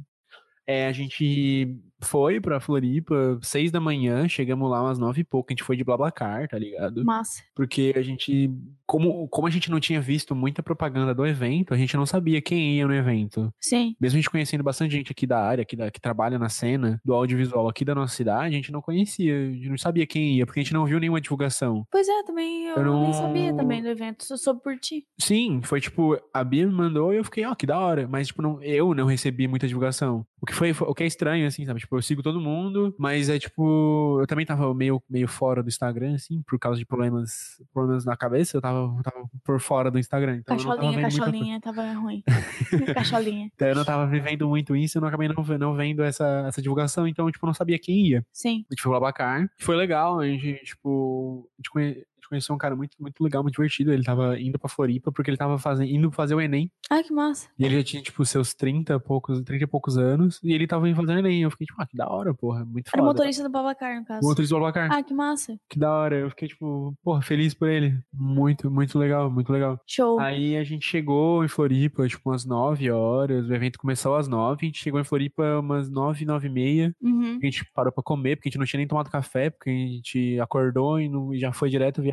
[0.65, 5.51] É, a gente foi pra Floripa, seis da manhã, chegamos lá umas nove e pouco,
[5.51, 7.03] a gente foi de Blablacar, tá ligado?
[7.03, 7.43] Massa.
[7.53, 8.49] Porque a gente,
[8.93, 12.39] como, como a gente não tinha visto muita propaganda do evento, a gente não sabia
[12.39, 13.51] quem ia no evento.
[13.59, 13.95] Sim.
[13.99, 17.01] Mesmo a gente conhecendo bastante gente aqui da área, aqui da, que trabalha na cena
[17.03, 20.37] do audiovisual aqui da nossa cidade, a gente não conhecia, a gente não sabia quem
[20.37, 21.87] ia, porque a gente não viu nenhuma divulgação.
[21.91, 25.07] Pois é, também eu, Eu nem não- sabia também do evento, só soube por ti.
[25.19, 28.07] Sim, foi tipo, a Bia me mandou e eu fiquei, ó, que da hora.
[28.07, 30.23] Mas, tipo, não, eu não recebi muita divulgação.
[30.39, 31.79] O que foi, foi- o que é estranho, assim, sabe?
[31.79, 35.69] Tipo, eu sigo todo mundo, mas é tipo, eu também tava meio, meio fora do
[35.69, 39.89] Instagram, assim, por causa de problemas, problemas na cabeça, eu tava, eu tava por fora
[39.91, 40.37] do Instagram.
[40.37, 42.23] Então eu não tava Cacholinha, cacholinha, tava ruim.
[42.93, 43.51] cacholinha.
[43.53, 46.61] Então eu não tava vivendo muito isso, eu não acabei não, não vendo essa, essa
[46.61, 48.25] divulgação, então, tipo, eu não sabia quem ia.
[48.31, 48.65] Sim.
[48.69, 49.49] A gente foi pro Abacar.
[49.57, 53.43] Foi legal, a gente, tipo, a gente, conhe- gente conheceu um cara muito, muito legal,
[53.43, 53.91] muito divertido.
[53.91, 56.71] Ele tava indo pra Floripa porque ele tava fazendo, indo fazer o Enem.
[56.89, 57.47] Ai, que massa.
[57.57, 60.39] E ele já tinha, tipo, seus 30 e poucos, 30 e poucos anos.
[60.43, 61.41] E ele tava indo fazer o Enem.
[61.43, 62.63] Eu fiquei, tipo, ah, que da hora, porra.
[62.65, 63.13] Muito Era foda.
[63.13, 64.27] motorista do Babacar, no caso.
[64.27, 64.91] Motorista do Abacar.
[64.91, 65.57] Ah, que massa.
[65.69, 66.15] Que da hora.
[66.17, 67.97] Eu fiquei, tipo, porra, feliz por ele.
[68.13, 69.79] Muito, muito legal, muito legal.
[69.87, 70.19] Show.
[70.19, 73.47] Aí a gente chegou em Floripa, tipo, umas 9 horas.
[73.47, 74.59] O evento começou às 9.
[74.61, 76.95] A gente chegou em Floripa umas 9, 9 e meia.
[77.01, 77.39] Uhum.
[77.41, 79.73] A gente parou pra comer, porque a gente não tinha nem tomado café, porque a
[79.73, 82.12] gente acordou e, não- e já foi direto viajar.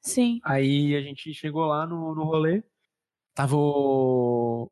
[0.00, 0.40] Sim.
[0.44, 2.62] Aí a gente chegou lá no, no rolê.
[3.34, 4.70] Tava o.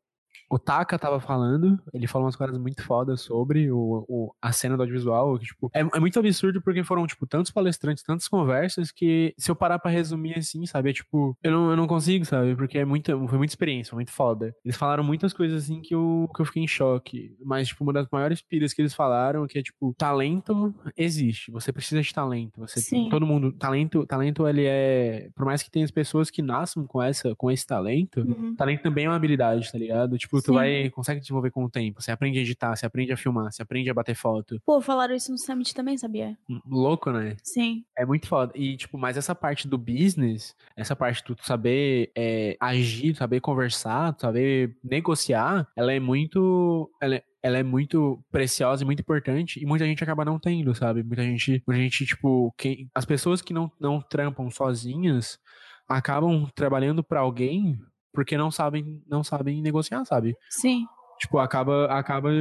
[0.49, 4.77] O Taka tava falando, ele falou umas coisas muito fodas sobre o, o- a cena
[4.77, 5.37] do audiovisual.
[5.37, 9.51] Que, tipo, é, é muito absurdo porque foram, tipo, tantos palestrantes, tantas conversas que se
[9.51, 10.89] eu parar pra resumir assim, sabe?
[10.89, 12.55] É tipo, eu não, eu não consigo, sabe?
[12.55, 14.55] Porque é muita, foi muita experiência, foi muito foda.
[14.63, 17.35] Eles falaram muitas coisas assim que eu, que eu fiquei em choque.
[17.43, 21.51] Mas, tipo, uma das maiores piras que eles falaram é que é, tipo, talento existe.
[21.51, 22.59] Você precisa de talento.
[22.61, 23.09] Você, Sim.
[23.09, 27.01] todo mundo, talento, talento ele é, por mais que tenha as pessoas que nasçam com
[27.01, 28.55] essa, com esse talento, Uhum.
[28.55, 30.17] talento também é uma habilidade, tá ligado?
[30.17, 30.53] Tipo, Tipo, tu Sim.
[30.53, 32.01] vai, consegue desenvolver com o tempo.
[32.01, 34.61] Você aprende a editar, você aprende a filmar, você aprende a bater foto.
[34.65, 36.37] Pô, falaram isso no Summit também, sabia?
[36.49, 37.35] Hum, louco, né?
[37.43, 37.83] Sim.
[37.97, 38.51] É muito foda.
[38.55, 43.39] E, tipo, mas essa parte do business, essa parte de tu saber é, agir, saber
[43.41, 46.89] conversar, saber negociar, ela é muito.
[47.01, 50.75] Ela é, ela é muito preciosa e muito importante e muita gente acaba não tendo,
[50.75, 51.03] sabe?
[51.03, 55.39] Muita gente, muita gente tipo, quem, as pessoas que não, não trampam sozinhas
[55.87, 57.79] acabam trabalhando para alguém
[58.17, 60.35] porque não sabem não sabem negociar, sabe?
[60.49, 60.87] Sim.
[61.19, 62.31] Tipo, acaba acaba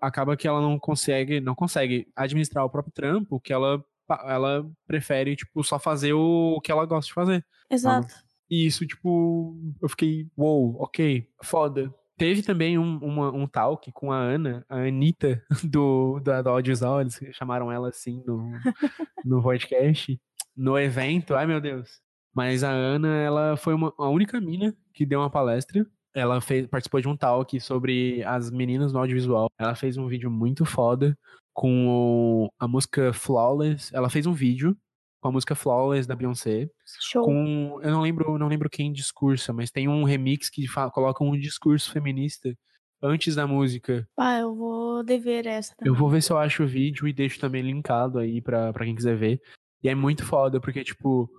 [0.00, 3.84] acaba que ela não consegue não consegue administrar o próprio trampo, que ela
[4.24, 7.46] ela prefere tipo só fazer o que ela gosta de fazer.
[7.70, 8.10] Exato.
[8.10, 8.22] Sabe?
[8.48, 11.94] E isso tipo, eu fiquei, uou, wow, OK, foda.
[12.16, 17.02] Teve também um, uma, um talk com a Ana, a Anitta, do, do, do Audiovisual,
[17.02, 18.52] eles chamaram ela assim no,
[19.22, 20.18] no podcast,
[20.56, 22.05] no evento, ai meu Deus.
[22.36, 25.86] Mas a Ana, ela foi uma, a única mina que deu uma palestra.
[26.14, 29.50] Ela fez, participou de um talk sobre as meninas no audiovisual.
[29.58, 31.18] Ela fez um vídeo muito foda
[31.54, 33.90] com o, a música Flawless.
[33.94, 34.76] Ela fez um vídeo
[35.18, 36.68] com a música Flawless da Beyoncé.
[37.00, 37.24] Show.
[37.24, 41.24] Com, eu não lembro, não lembro quem discursa, mas tem um remix que fala, coloca
[41.24, 42.54] um discurso feminista
[43.02, 44.06] antes da música.
[44.14, 45.90] Ah, eu vou dever essa também.
[45.90, 48.84] Eu vou ver se eu acho o vídeo e deixo também linkado aí pra, pra
[48.84, 49.40] quem quiser ver.
[49.82, 51.30] E é muito foda, porque, tipo,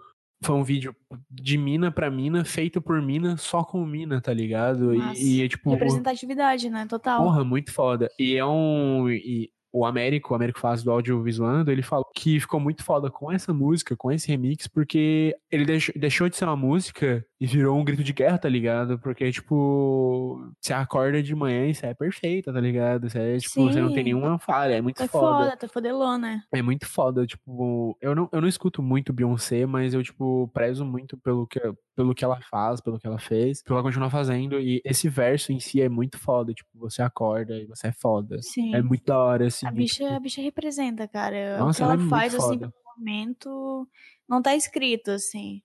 [0.43, 0.95] foi um vídeo
[1.29, 4.93] de mina pra mina, feito por mina, só com mina, tá ligado?
[4.93, 5.71] E, e, é tipo.
[5.71, 6.85] Representatividade, né?
[6.87, 7.23] Total.
[7.23, 8.09] Porra, muito foda.
[8.19, 9.09] E é um.
[9.09, 13.31] E o Américo, o Américo faz do audiovisuando, ele falou que ficou muito foda com
[13.31, 17.77] essa música, com esse remix, porque ele deixou, deixou de ser uma música e virou
[17.77, 18.97] um grito de guerra, tá ligado?
[18.97, 23.07] Porque, tipo, você acorda de manhã e você é perfeita, tá ligado?
[23.07, 23.67] Você, é, tipo, Sim.
[23.71, 25.45] você não tem nenhuma falha, é muito é foda.
[25.45, 26.43] foda, tá fodelona.
[26.51, 30.83] É muito foda, tipo, eu não, eu não escuto muito Beyoncé, mas eu, tipo, prezo
[30.83, 31.59] muito pelo que,
[31.95, 35.07] pelo que ela faz, pelo que ela fez, pelo que ela continua fazendo, e esse
[35.07, 38.41] verso em si é muito foda, tipo, você acorda e você é foda.
[38.41, 38.73] Sim.
[38.73, 39.67] É muito da hora, assim.
[39.67, 40.15] A bicha, tipo...
[40.15, 41.59] a bicha representa, cara.
[41.59, 43.87] Nossa, o que ela, ela é faz, assim, no momento,
[44.27, 45.61] não tá escrito, assim.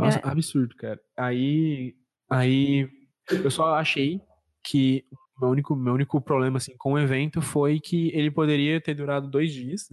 [0.00, 0.28] Nossa, é.
[0.28, 1.00] absurdo, cara.
[1.16, 1.94] Aí,
[2.28, 2.88] aí
[3.30, 4.20] eu só achei
[4.62, 5.04] que
[5.40, 9.26] meu único, meu único problema assim, com o evento foi que ele poderia ter durado
[9.26, 9.88] dois dias.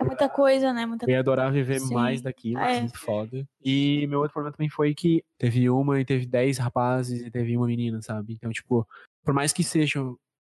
[0.00, 0.86] É muita coisa, né?
[0.86, 1.92] Muita eu ia adorar viver Sim.
[1.92, 2.80] mais daquilo, é.
[2.80, 3.46] muito foda.
[3.62, 7.56] E meu outro problema também foi que teve uma e teve dez rapazes e teve
[7.56, 8.32] uma menina, sabe?
[8.32, 8.86] Então, tipo,
[9.24, 10.00] por mais que seja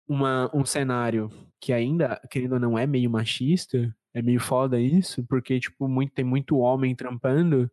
[0.07, 5.23] uma, um cenário que ainda, querendo ou não, é meio machista, é meio foda isso,
[5.27, 7.69] porque, tipo, muito, tem muito homem trampando,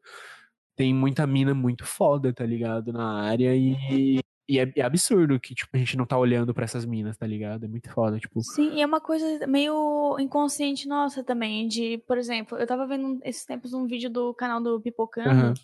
[0.76, 2.92] tem muita mina muito foda, tá ligado?
[2.92, 4.20] Na área e.
[4.48, 7.26] E é, é, absurdo que, tipo, a gente não tá olhando para essas minas, tá
[7.26, 7.64] ligado?
[7.64, 8.40] É muito foda, tipo.
[8.42, 13.18] Sim, e é uma coisa meio inconsciente nossa também, de, por exemplo, eu tava vendo
[13.24, 15.54] esses tempos um vídeo do canal do Pipocando, uhum.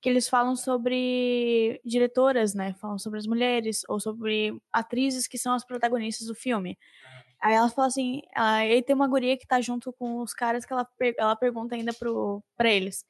[0.00, 2.72] que eles falam sobre diretoras, né?
[2.80, 6.78] Falam sobre as mulheres, ou sobre atrizes que são as protagonistas do filme.
[7.42, 10.72] Aí ela fala assim, aí tem uma guria que tá junto com os caras que
[10.72, 13.04] ela, ela pergunta ainda pro, pra eles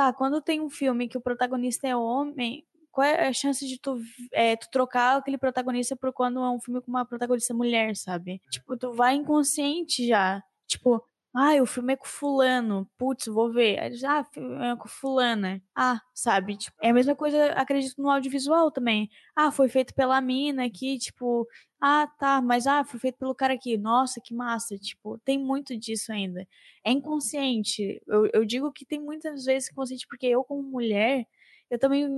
[0.00, 3.78] tá, quando tem um filme que o protagonista é homem, qual é a chance de
[3.78, 4.00] tu,
[4.32, 8.40] é, tu trocar aquele protagonista por quando é um filme com uma protagonista mulher, sabe?
[8.50, 10.42] Tipo, tu vai inconsciente já.
[10.66, 12.90] Tipo, ah, o filme é com fulano.
[12.98, 13.78] Putz, vou ver.
[13.78, 14.26] Aí, ah,
[14.72, 15.62] é com fulana.
[15.76, 16.56] Ah, sabe?
[16.56, 19.08] Tipo, é a mesma coisa, acredito, no audiovisual também.
[19.36, 21.46] Ah, foi feito pela mina aqui, tipo...
[21.80, 23.78] Ah, tá, mas ah, foi feito pelo cara aqui.
[23.78, 24.76] Nossa, que massa.
[24.76, 26.46] Tipo, tem muito disso ainda.
[26.84, 28.02] É inconsciente.
[28.06, 31.26] Eu, eu digo que tem muitas vezes inconsciente, porque eu, como mulher,
[31.70, 32.08] eu também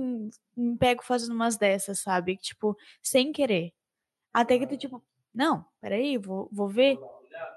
[0.57, 2.35] me pego fazendo umas dessas, sabe?
[2.37, 3.73] Tipo, sem querer.
[4.33, 6.97] Até que tu, tipo, não, peraí, vou, vou ver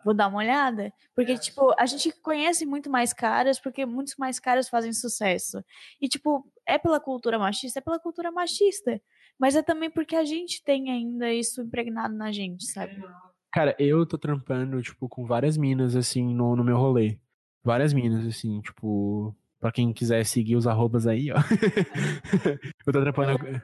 [0.05, 0.93] vou dar uma olhada.
[1.15, 5.63] Porque, tipo, a gente conhece muito mais caras, porque muitos mais caras fazem sucesso.
[6.01, 9.01] E, tipo, é pela cultura machista, é pela cultura machista.
[9.39, 13.03] Mas é também porque a gente tem ainda isso impregnado na gente, sabe?
[13.53, 17.19] Cara, eu tô trampando, tipo, com várias minas, assim, no, no meu rolê.
[17.65, 19.35] Várias minas, assim, tipo.
[19.59, 21.37] Pra quem quiser seguir os arrobas aí, ó.
[22.87, 23.63] eu tô trampando.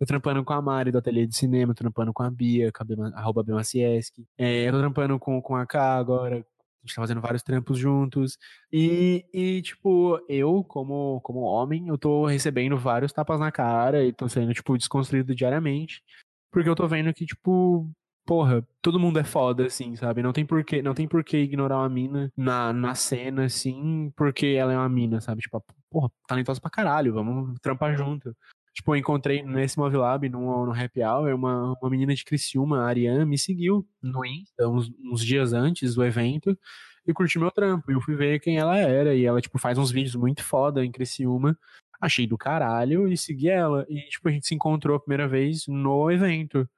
[0.00, 2.72] Tô trampando com a Mari do Ateliê de Cinema, tô trampando com a Bia,
[3.12, 4.26] arroba Bemacieski.
[4.38, 7.78] É, eu tô trampando com, com a K agora, a gente tá fazendo vários trampos
[7.78, 8.38] juntos.
[8.72, 14.10] E, e, tipo, eu, como, como homem, eu tô recebendo vários tapas na cara e
[14.10, 16.02] tô sendo, tipo, desconstruído diariamente.
[16.50, 17.86] Porque eu tô vendo que, tipo,
[18.24, 20.22] porra, todo mundo é foda, assim, sabe?
[20.22, 24.72] Não tem porquê, não tem porquê ignorar uma mina na, na cena, assim, porque ela
[24.72, 25.42] é uma mina, sabe?
[25.42, 28.34] Tipo, porra, talentosa pra caralho, vamos trampar junto.
[28.74, 32.86] Tipo, eu encontrei nesse Movilab, no, no Happy Hour, uma, uma menina de Criciúma, a
[32.86, 36.56] Ariane, me seguiu no Insta uns, uns dias antes do evento
[37.06, 37.90] e curtiu meu trampo.
[37.90, 39.14] E eu fui ver quem ela era.
[39.14, 41.58] E ela, tipo, faz uns vídeos muito foda em Criciúma.
[42.00, 43.84] achei do caralho e segui ela.
[43.88, 46.68] E, tipo, a gente se encontrou a primeira vez no evento.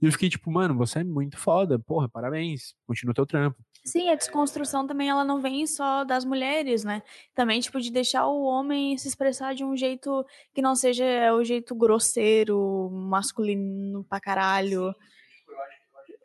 [0.00, 3.58] E eu fiquei tipo, mano, você é muito foda, porra, parabéns, continua o teu trampo.
[3.84, 7.02] Sim, a desconstrução também ela não vem só das mulheres, né?
[7.34, 10.24] Também, tipo, de deixar o homem se expressar de um jeito
[10.54, 14.94] que não seja o jeito grosseiro, masculino pra caralho.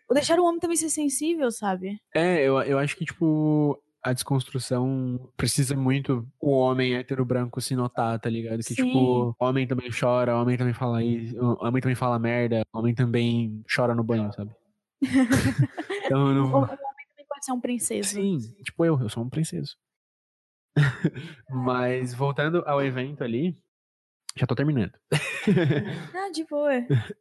[0.10, 2.00] Ou deixar o homem também ser sensível, sabe?
[2.14, 7.76] É, eu, eu acho que, tipo, a desconstrução precisa muito o homem hétero branco se
[7.76, 8.58] notar, tá ligado?
[8.58, 8.86] Que, Sim.
[8.86, 13.96] tipo, homem também chora, homem também fala isso, homem também fala merda, homem também chora
[13.96, 14.52] no banho, sabe?
[16.06, 16.54] então, não...
[16.54, 18.10] O homem também pode ser um princeso.
[18.10, 19.76] Sim, tipo eu, eu sou um princeso.
[21.50, 23.58] Mas voltando ao evento ali,
[24.38, 24.94] já tô terminando.
[26.14, 26.74] ah, de boa.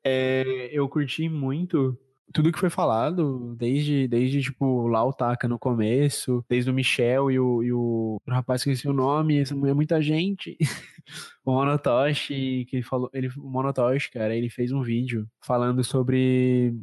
[0.05, 1.99] É, eu curti muito
[2.35, 7.31] tudo que foi falado, desde, desde tipo, lá o Taka no começo, desde o Michel
[7.31, 10.59] e o, e o, o rapaz que esqueci o nome, mulher, muita gente.
[11.47, 16.75] o Monotoshi, que falou, ele, o Monotoshi, cara, ele fez um vídeo falando sobre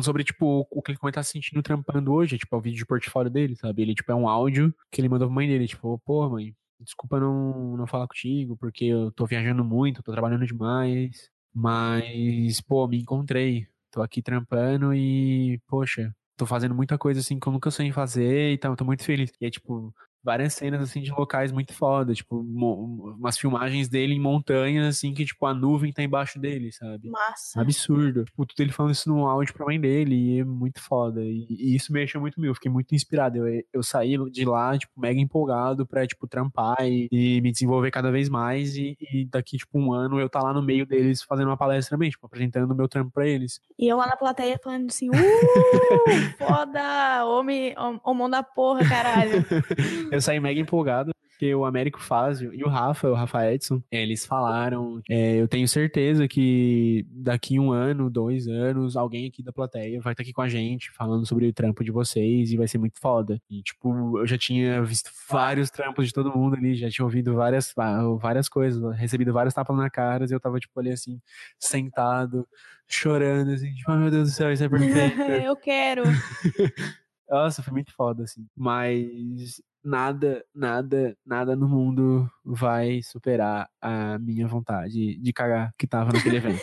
[0.00, 2.86] sobre, tipo, o que ele tá se sentindo trampando hoje, tipo, é o vídeo de
[2.86, 3.82] portfólio dele, sabe?
[3.82, 7.18] Ele, tipo, é um áudio que ele mandou pra mãe dele, tipo, pô, mãe, desculpa
[7.18, 13.00] não, não falar contigo, porque eu tô viajando muito, tô trabalhando demais, mas, pô, me
[13.00, 17.92] encontrei, tô aqui trampando e, poxa, tô fazendo muita coisa assim que eu nunca sonhei
[17.92, 19.30] fazer e então, tô muito feliz.
[19.40, 24.20] E é tipo, várias cenas assim de locais muito foda, tipo, umas filmagens dele em
[24.20, 27.08] montanhas assim que tipo a nuvem tá embaixo dele, sabe?
[27.08, 27.60] Massa.
[27.60, 28.24] Absurdo.
[28.24, 31.22] Tipo, tudo ele falando isso no áudio pra mãe dele e é muito foda.
[31.22, 33.46] E, e isso me deixou muito mil, fiquei muito inspirado.
[33.46, 37.90] Eu, eu saí de lá, tipo, mega empolgado pra, tipo, trampar e, e me desenvolver
[37.90, 41.22] cada vez mais e, e, daqui, tipo, um ano eu tá lá no meio deles
[41.22, 43.60] fazendo uma palestra também, tipo, apresentando o meu trampo pra eles.
[43.78, 45.12] E eu lá na plateia falando assim, uh,
[46.38, 49.44] foda, homem, homem da porra, caralho.
[50.10, 54.26] eu saí mega empolgado porque o Américo Fázio e o Rafa, o Rafa Edson, eles
[54.26, 55.00] falaram.
[55.08, 60.12] É, eu tenho certeza que daqui um ano, dois anos, alguém aqui da plateia vai
[60.12, 63.00] estar aqui com a gente falando sobre o trampo de vocês e vai ser muito
[63.00, 63.40] foda.
[63.48, 67.34] E, tipo, eu já tinha visto vários trampos de todo mundo ali, já tinha ouvido
[67.34, 67.72] várias,
[68.18, 71.18] várias coisas, recebido vários tapas na cara e eu tava, tipo, ali assim,
[71.58, 72.46] sentado,
[72.86, 75.22] chorando, assim, tipo, oh, meu Deus do céu, isso é perfeito.
[75.42, 76.02] eu quero.
[77.30, 78.46] Nossa, foi muito foda, assim.
[78.54, 86.12] Mas nada, nada, nada no mundo vai superar a minha vontade de cagar que tava
[86.12, 86.62] naquele evento.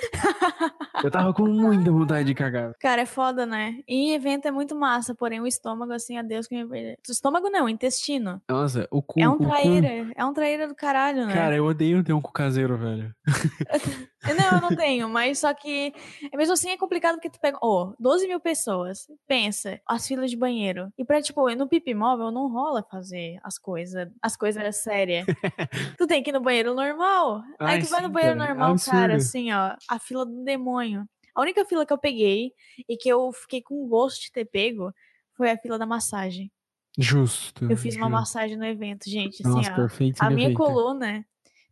[1.04, 2.74] Eu tava com muita vontade de cagar.
[2.80, 3.80] Cara, é foda, né?
[3.88, 6.98] E evento é muito massa, porém o estômago, assim, adeus que me perder.
[7.08, 8.42] O estômago não, o intestino.
[8.50, 9.20] Nossa, o cu.
[9.20, 9.88] É um traíra.
[9.88, 10.12] Cu...
[10.16, 11.34] É um traíra do caralho, né?
[11.34, 13.14] Cara, eu odeio ter um cu caseiro, velho.
[14.34, 15.94] não, eu não tenho, mas só que.
[16.34, 17.58] Mesmo assim é complicado porque tu pega.
[17.62, 19.08] Ô, oh, 12 mil pessoas.
[19.28, 20.92] Pensa, as filas de banheiro.
[20.98, 24.10] E pra, tipo, no Pipi Móvel não rola fazer as coisas.
[24.22, 25.26] As coisas sérias.
[25.98, 27.42] tu tem que ir no banheiro normal.
[27.60, 29.76] Ai, Aí tu sim, vai no banheiro cara, normal, cara, assim, ó.
[29.90, 31.08] A fila do demônio.
[31.36, 32.52] A única fila que eu peguei
[32.90, 34.92] e que eu fiquei com gosto de ter pego
[35.36, 36.52] foi a fila da massagem.
[36.98, 37.66] Justo.
[37.66, 38.00] Eu fiz justo.
[38.00, 39.44] uma massagem no evento, gente.
[39.46, 41.24] Assim, Nossa, ó, perfeito, a minha coluna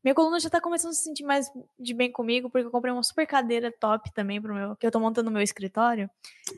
[0.06, 2.94] minha coluna já tá começando a se sentir mais de bem comigo, porque eu comprei
[2.94, 6.08] uma super cadeira top também pro meu, que eu tô montando no meu escritório.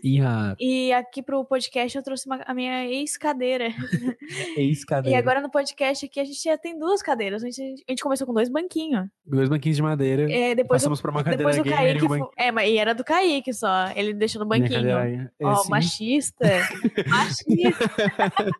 [0.04, 0.54] Yeah.
[0.60, 3.70] E aqui pro podcast eu trouxe uma, a minha ex-cadeira.
[4.58, 5.16] ex-cadeira.
[5.16, 7.42] E agora no podcast aqui a gente já tem duas cadeiras.
[7.42, 9.08] A gente, a gente começou com dois banquinhos.
[9.26, 10.30] Dois banquinhos de madeira.
[10.30, 12.28] É, depois Passamos eu, pra uma cadeira depois o Kaique, um ban...
[12.38, 13.90] É, mas e era do Kaique só.
[13.96, 14.90] Ele deixou no banquinho.
[14.90, 16.46] É Ó, oh, machista.
[17.08, 18.52] machista.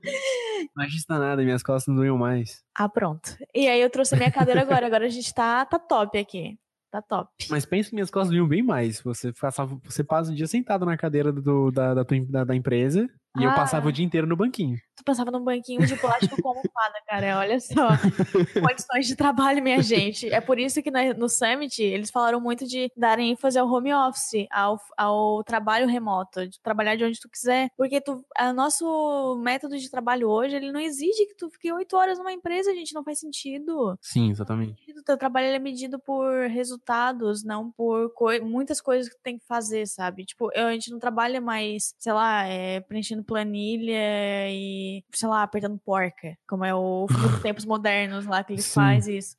[0.74, 2.66] machista nada, minhas costas não doiam mais.
[2.74, 3.36] Ah, pronto.
[3.54, 4.77] E aí eu trouxe a minha cadeira agora.
[4.86, 6.58] Agora a gente tá, tá top aqui.
[6.92, 7.30] Tá top.
[7.50, 9.02] Mas pensa que minhas costas doiam bem mais.
[9.02, 13.10] Você, passava, você passa o dia sentado na cadeira do, da, da, da, da empresa
[13.38, 13.50] e ah.
[13.50, 14.78] eu passava o dia inteiro no banquinho.
[14.98, 17.38] Tu passava num banquinho de plástico com almofada, cara.
[17.38, 17.90] Olha só.
[18.60, 20.28] Condições de trabalho, minha gente.
[20.34, 24.48] É por isso que no Summit eles falaram muito de darem ênfase ao home office,
[24.52, 27.70] ao, ao trabalho remoto, de trabalhar de onde tu quiser.
[27.78, 31.96] Porque tu, o nosso método de trabalho hoje, ele não exige que tu fique oito
[31.96, 32.96] horas numa empresa, gente.
[32.96, 33.98] Não faz sentido.
[34.02, 34.92] Sim, exatamente.
[34.98, 39.38] O teu trabalho é medido por resultados, não por co muitas coisas que tu tem
[39.38, 40.26] que fazer, sabe?
[40.26, 45.80] Tipo, a gente não trabalha mais, sei lá, é, preenchendo planilha e, sei lá, apertando
[45.80, 48.74] porca, como é o dos tempos modernos lá que eles Sim.
[48.74, 49.36] faz isso.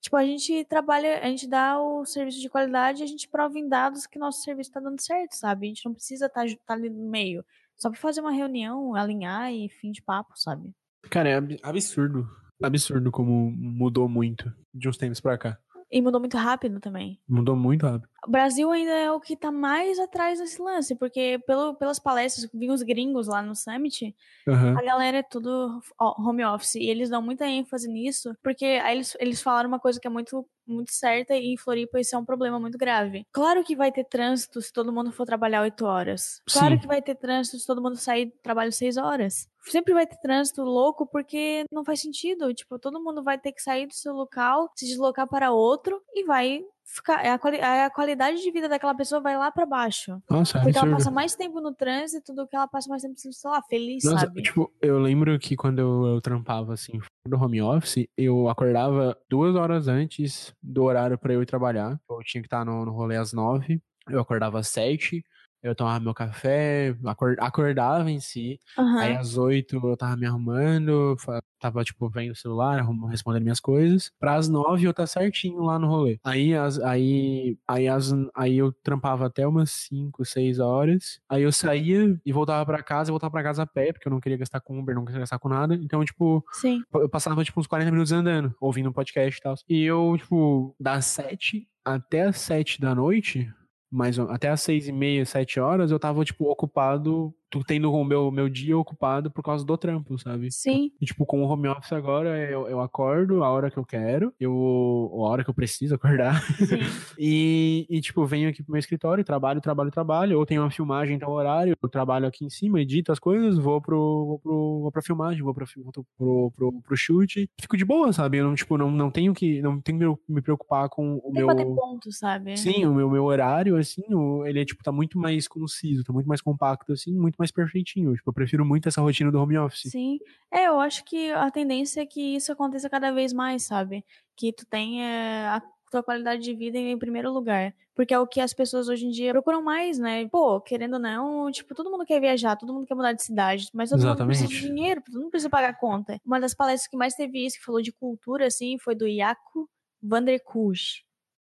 [0.00, 3.58] Tipo, a gente trabalha, a gente dá o serviço de qualidade e a gente prova
[3.58, 5.66] em dados que nosso serviço tá dando certo, sabe?
[5.66, 7.44] A gente não precisa estar tá, tá ali no meio.
[7.76, 10.70] Só pra fazer uma reunião, alinhar e fim de papo, sabe?
[11.10, 12.28] Cara, é absurdo.
[12.62, 15.58] Absurdo como mudou muito de uns tempos pra cá.
[15.90, 17.18] E mudou muito rápido também.
[17.26, 18.08] Mudou muito rápido.
[18.26, 22.48] O Brasil ainda é o que tá mais atrás desse lance, porque pelo, pelas palestras,
[22.52, 24.14] vinham os gringos lá no Summit,
[24.46, 24.76] Uhum.
[24.78, 26.74] a galera é tudo home office.
[26.74, 30.10] E eles dão muita ênfase nisso, porque aí eles, eles falaram uma coisa que é
[30.10, 33.26] muito, muito certa e em Floripa isso é um problema muito grave.
[33.32, 36.42] Claro que vai ter trânsito se todo mundo for trabalhar oito horas.
[36.52, 36.80] Claro Sim.
[36.80, 39.48] que vai ter trânsito se todo mundo sair do trabalho seis horas.
[39.70, 42.52] Sempre vai ter trânsito louco porque não faz sentido.
[42.54, 46.24] Tipo, todo mundo vai ter que sair do seu local, se deslocar para outro e
[46.24, 47.20] vai ficar.
[47.26, 50.20] A, quali- a qualidade de vida daquela pessoa vai lá para baixo.
[50.30, 53.14] Nossa, é Porque ela passa mais tempo no trânsito do que ela passa mais tempo,
[53.18, 54.42] sei lá, feliz, Nossa, sabe?
[54.42, 59.54] tipo, eu lembro que quando eu, eu trampava assim do home office, eu acordava duas
[59.54, 62.00] horas antes do horário pra eu ir trabalhar.
[62.08, 63.82] Eu tinha que estar no, no rolê às nove.
[64.08, 65.22] Eu acordava às sete.
[65.62, 68.60] Eu tomava meu café, acor- acordava em si.
[68.78, 68.98] Aham.
[69.00, 71.16] Aí às oito eu tava me arrumando,
[71.58, 74.10] tava tipo vendo o celular, respondendo minhas coisas.
[74.20, 76.18] Pra às nove eu tá certinho lá no rolê.
[76.22, 81.20] Aí, as, aí, aí, as, aí eu trampava até umas cinco, seis horas.
[81.28, 84.12] Aí eu saía e voltava pra casa, e voltava pra casa a pé, porque eu
[84.12, 85.74] não queria gastar com Uber, não queria gastar com nada.
[85.74, 86.82] Então, tipo, Sim.
[86.94, 89.54] eu passava tipo uns 40 minutos andando, ouvindo um podcast e tal.
[89.68, 93.50] E eu, tipo, das sete até as sete da noite,
[93.90, 98.04] mais até as seis e meia, sete horas, eu tava, tipo, ocupado, tu tendo o
[98.04, 100.50] meu, meu dia ocupado por causa do trampo, sabe?
[100.52, 100.90] Sim.
[101.00, 104.32] E, tipo, com o home office agora, eu, eu acordo a hora que eu quero,
[104.38, 106.42] eu, ou a hora que eu preciso acordar.
[106.56, 106.78] Sim.
[107.20, 110.38] E, e, tipo, venho aqui pro meu escritório, trabalho, trabalho, trabalho.
[110.38, 113.58] Ou tenho uma filmagem em tal horário, eu trabalho aqui em cima, edito as coisas,
[113.58, 117.50] vou pro, vou pro, vou pra filmagem, vou, pra, vou pro, pro, pro chute.
[117.60, 118.38] Fico de boa, sabe?
[118.38, 121.32] Eu não, tipo, não, não tenho que, não tenho que me preocupar com o Tem
[121.32, 121.46] meu...
[121.48, 122.56] bater ponto, sabe?
[122.56, 126.12] Sim, o meu, meu horário, assim, o- ele é, tipo, tá muito mais conciso, tá
[126.12, 128.14] muito mais compacto, assim, muito mais perfeitinho.
[128.14, 129.90] Tipo, eu prefiro muito essa rotina do home office.
[129.90, 130.18] Sim.
[130.50, 134.04] É, eu acho que a tendência é que isso aconteça cada vez mais, sabe?
[134.36, 137.74] Que tu tenha a tua qualidade de vida em primeiro lugar.
[137.94, 140.28] Porque é o que as pessoas hoje em dia procuram mais, né?
[140.28, 143.68] Pô, querendo ou não, tipo, todo mundo quer viajar, todo mundo quer mudar de cidade,
[143.72, 144.74] mas todo mundo precisa de Exatamente.
[144.74, 146.20] dinheiro, todo mundo precisa pagar conta.
[146.24, 149.68] Uma das palestras que mais teve isso, que falou de cultura, assim, foi do Jaco
[150.00, 151.02] van der Kusch.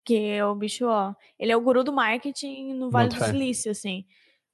[0.04, 3.26] Que é o bicho, ó, ele é o guru do marketing no Vale Boto do.
[3.26, 4.06] Silício, assim.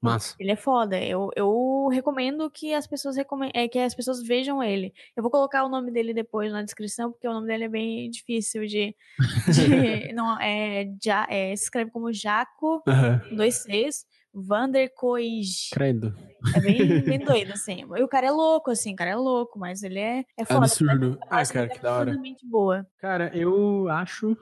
[0.04, 0.36] Massa.
[0.38, 1.02] Ele é foda.
[1.02, 4.92] Eu, eu recomendo que as pessoas é, que as pessoas vejam ele.
[5.16, 8.10] Eu vou colocar o nome dele depois na descrição, porque o nome dele é bem
[8.10, 8.94] difícil de.
[8.96, 8.96] de-
[10.14, 12.82] não, é, ja, é, se escreve como Jaco,
[13.28, 15.70] com dois Cs, Vanderkoij.
[15.72, 16.14] Credo.
[16.54, 17.84] É bem, bem doido, assim.
[17.96, 20.66] E o cara é louco, assim, o cara é louco, mas ele é, é foda.
[20.66, 21.18] Absurdo.
[21.30, 22.02] Acho cara, que da hora.
[22.10, 22.86] absurdamente boa.
[22.98, 24.36] Cara, eu acho.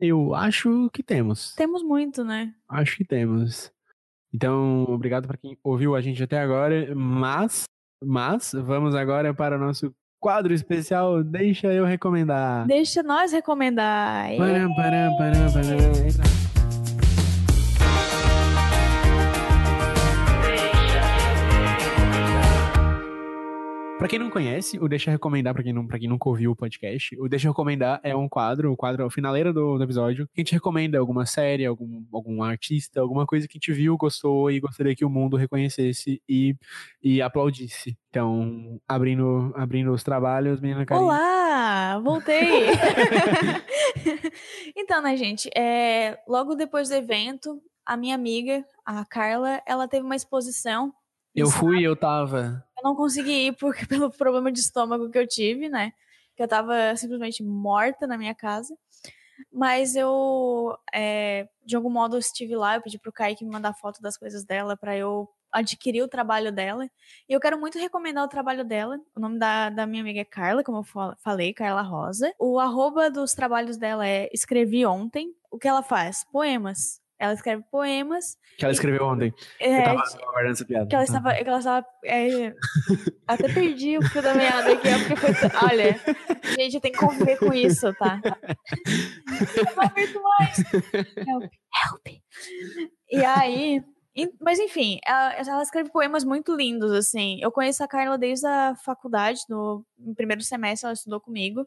[0.00, 1.54] Eu acho que temos.
[1.54, 2.54] Temos muito, né?
[2.68, 3.72] Acho que temos.
[4.34, 6.94] Então, obrigado para quem ouviu a gente até agora.
[6.94, 7.64] Mas,
[8.04, 11.22] mas, vamos agora para o nosso quadro especial.
[11.22, 12.66] Deixa eu recomendar.
[12.66, 14.36] Deixa nós recomendar.
[14.36, 16.47] Param, param, param, param.
[23.98, 26.56] Pra quem não conhece, o Deixa Recomendar, pra quem, não, pra quem nunca ouviu o
[26.56, 30.40] podcast, o Deixa Recomendar é um quadro, o quadro, a finaleira do, do episódio, que
[30.40, 34.52] a gente recomenda alguma série, algum, algum artista, alguma coisa que a gente viu, gostou
[34.52, 36.54] e gostaria que o mundo reconhecesse e,
[37.02, 37.98] e aplaudisse.
[38.08, 41.04] Então, abrindo, abrindo os trabalhos, menina Karine.
[41.04, 42.68] Olá, voltei.
[44.76, 50.04] então, né, gente, é, logo depois do evento, a minha amiga, a Carla, ela teve
[50.04, 50.94] uma exposição.
[51.40, 52.64] Eu fui e eu tava.
[52.76, 55.92] Eu não consegui ir porque, pelo problema de estômago que eu tive, né?
[56.36, 58.76] Que eu tava simplesmente morta na minha casa.
[59.52, 62.76] Mas eu, é, de algum modo, eu estive lá.
[62.76, 66.52] Eu pedi pro Kaique me mandar foto das coisas dela pra eu adquirir o trabalho
[66.52, 66.84] dela.
[67.28, 68.98] E eu quero muito recomendar o trabalho dela.
[69.16, 72.32] O nome da, da minha amiga é Carla, como eu fa- falei, Carla Rosa.
[72.38, 75.32] O arroba dos trabalhos dela é Escrevi Ontem.
[75.50, 76.24] O que ela faz?
[76.30, 77.00] Poemas.
[77.18, 78.36] Ela escreve poemas.
[78.56, 79.34] Que ela escreveu ontem.
[79.58, 80.86] É, eu tava aguardando essa piada.
[80.86, 81.34] que ela estava.
[81.34, 82.54] Que ela estava é,
[83.26, 85.30] até perdi o fio da meada aqui, é porque foi.
[85.68, 86.00] Olha,
[86.56, 88.20] gente, eu tenho que conviver com isso, tá?
[88.24, 90.58] Não virtuais.
[91.26, 92.20] Help, help.
[93.10, 93.82] E aí.
[94.40, 97.38] Mas enfim, ela, ela escreve poemas muito lindos, assim.
[97.40, 101.64] Eu conheço a Carla desde a faculdade, no, no primeiro semestre, ela estudou comigo.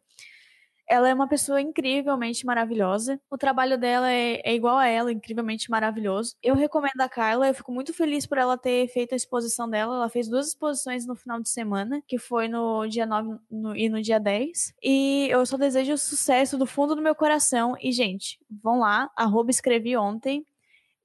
[0.91, 3.17] Ela é uma pessoa incrivelmente maravilhosa.
[3.29, 6.35] O trabalho dela é, é igual a ela, incrivelmente maravilhoso.
[6.43, 9.95] Eu recomendo a Carla, eu fico muito feliz por ela ter feito a exposição dela.
[9.95, 13.87] Ela fez duas exposições no final de semana, que foi no dia 9 no- e
[13.87, 14.73] no dia 10.
[14.83, 17.75] E eu só desejo sucesso do fundo do meu coração.
[17.79, 20.45] E, gente, vão lá, arroba escrevi ontem.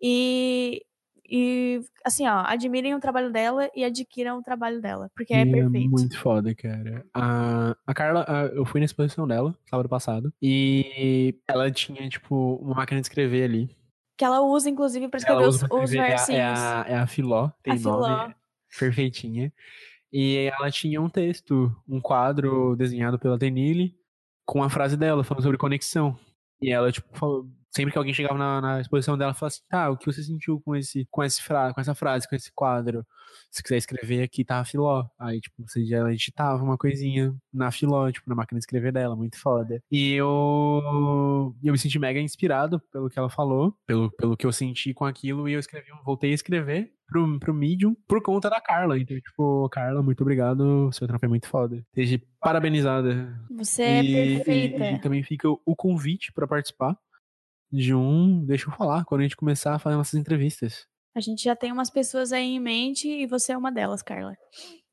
[0.03, 0.85] E
[1.31, 5.51] e, assim, ó, admirem o trabalho dela e adquiram o trabalho dela, porque é E
[5.51, 5.91] perfeito.
[5.91, 7.05] muito foda, cara.
[7.15, 12.57] A, a Carla, a- eu fui na exposição dela, sábado passado, e ela tinha, tipo,
[12.63, 13.77] uma máquina de escrever ali.
[14.17, 16.39] Que ela usa, inclusive, pra escrever os, pra os escrever, é, a- versinhos.
[16.41, 18.01] é, a, é a Filó, tem A Filó.
[18.09, 18.35] nome,
[18.79, 19.53] perfeitinha.
[20.13, 23.95] E ela tinha um texto, um quadro desenhado pela Tenille,
[24.47, 26.17] com a frase dela, falando sobre conexão.
[26.61, 29.91] E ela, tipo, falou, sempre que alguém chegava na, na exposição dela, falava assim, tá,
[29.91, 33.07] o que você sentiu com esse, com esse fra com essa frase, com esse quadro?
[33.51, 35.07] Se quiser escrever aqui, tá a Filó.
[35.19, 39.15] Aí, tipo, você já editava uma coisinha na Filó, tipo, na máquina de escrever dela,
[39.15, 39.83] muito foda.
[39.91, 44.53] E eu, eu me senti mega inspirado pelo que ela falou, pelo, pelo que eu
[44.53, 48.61] senti com aquilo, e eu escrevi, voltei a escrever pro, pro Medium por conta da
[48.61, 48.99] Carla.
[48.99, 51.85] Então, tipo, Carla, muito obrigado, seu trampo é muito foda.
[51.95, 53.39] Seja parabenizada.
[53.51, 54.85] Você é E- perfeita.
[54.85, 56.97] E, e também fica o, o convite pra participar
[57.71, 60.87] de um, deixa eu falar, quando a gente começar a fazer nossas entrevistas.
[61.15, 64.35] A gente já tem umas pessoas aí em mente e você é uma delas, Carla.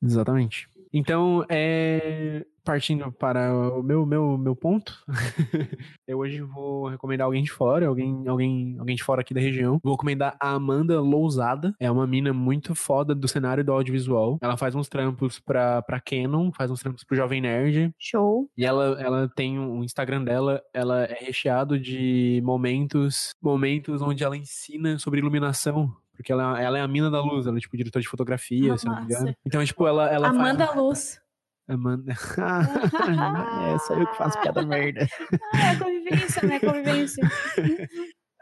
[0.02, 0.66] Exatamente.
[0.92, 4.98] Então, é, partindo para o meu, meu, meu ponto,
[6.08, 9.78] eu hoje vou recomendar alguém de fora, alguém, alguém, alguém de fora aqui da região.
[9.82, 11.74] Vou recomendar a Amanda Lousada.
[11.78, 14.38] É uma mina muito foda do cenário do audiovisual.
[14.40, 17.92] Ela faz uns trampos pra, pra Canon, faz uns trampos pro Jovem Nerd.
[17.98, 18.48] Show.
[18.56, 24.36] E ela, ela tem um Instagram dela, ela é recheado de momentos, momentos onde ela
[24.36, 25.92] ensina sobre iluminação.
[26.16, 28.78] Porque ela, ela é a mina da luz, ela é tipo diretora de fotografia, Ah,
[28.78, 29.34] se não me engano.
[29.44, 31.20] Então, tipo, ela, ela faz- Amanda Luz.
[31.68, 32.12] Amanda.
[33.72, 35.06] é, só eu que faço piada merda.
[35.54, 36.60] Ah, é convivência, né?
[36.60, 37.28] Convivência.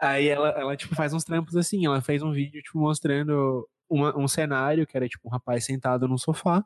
[0.01, 1.87] Aí ela, ela, tipo, faz uns trampos assim.
[1.87, 6.09] Ela fez um vídeo, tipo, mostrando uma- um cenário que era, tipo, um rapaz sentado
[6.09, 6.65] num sofá,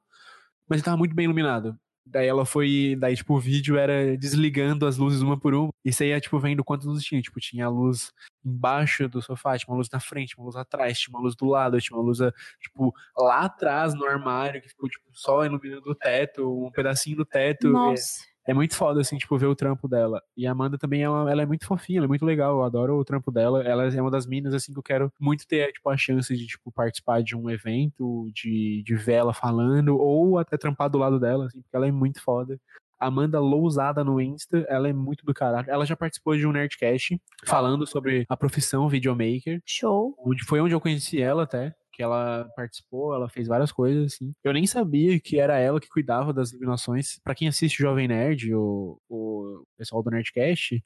[0.68, 1.76] mas ele tava muito bem iluminado.
[2.08, 2.96] Daí ela foi.
[2.98, 5.70] Daí, tipo, o vídeo era desligando as luzes uma por uma.
[5.84, 7.20] E você ia, tipo, vendo quantas luzes tinha.
[7.20, 8.12] Tipo, tinha a luz
[8.44, 11.46] embaixo do sofá, tinha uma luz na frente, uma luz atrás, tinha uma luz do
[11.46, 12.18] lado, tinha uma luz,
[12.60, 17.24] tipo, lá atrás no armário, que ficou, tipo, só iluminando o teto, um pedacinho do
[17.24, 17.66] teto.
[17.66, 18.35] É- Nossa.
[18.54, 20.22] Muito foda, assim, tipo, ver o trampo dela.
[20.36, 22.98] E a Amanda também, ela, ela é muito fofinha, ela é muito legal, eu adoro
[22.98, 23.62] o trampo dela.
[23.62, 26.46] Ela é uma das minas, assim, que eu quero muito ter, tipo, a chance de,
[26.46, 31.18] tipo, participar de um evento, de, de ver ela falando, ou até trampar do lado
[31.18, 32.58] dela, assim, porque ela é muito foda.
[32.98, 35.70] Amanda Lousada no Insta, ela é muito do caralho.
[35.70, 40.14] Ela já participou de um Nerdcast falando sobre a profissão videomaker, Show.
[40.18, 44.34] onde foi onde eu conheci ela até, que ela participou, ela fez várias coisas assim.
[44.44, 47.18] Eu nem sabia que era ela que cuidava das iluminações.
[47.24, 50.84] Pra quem assiste Jovem Nerd, o, o pessoal do Nerdcast,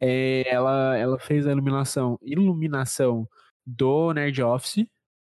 [0.00, 3.28] é, ela, ela fez a iluminação, iluminação
[3.66, 4.86] do Nerd Office,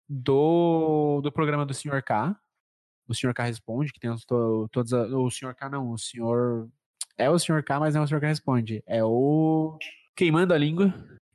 [0.08, 2.02] do, do programa do Sr.
[2.02, 2.36] K.
[3.08, 3.32] O Sr.
[3.32, 4.92] K responde, que tem to, todos.
[4.92, 5.54] a- O Sr.
[5.54, 6.68] K não, o Sr.
[7.16, 7.62] É o Sr.
[7.62, 8.20] K, mas não é o Sr.
[8.20, 8.82] K responde.
[8.86, 9.78] É o
[10.16, 10.92] Queimando a Língua,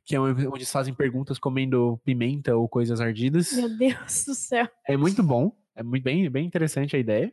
[0.08, 3.52] que é onde eles fazem perguntas comendo pimenta ou coisas ardidas.
[3.52, 4.66] Meu Deus do céu.
[4.88, 7.30] É muito bom, é muito bem, bem interessante a ideia.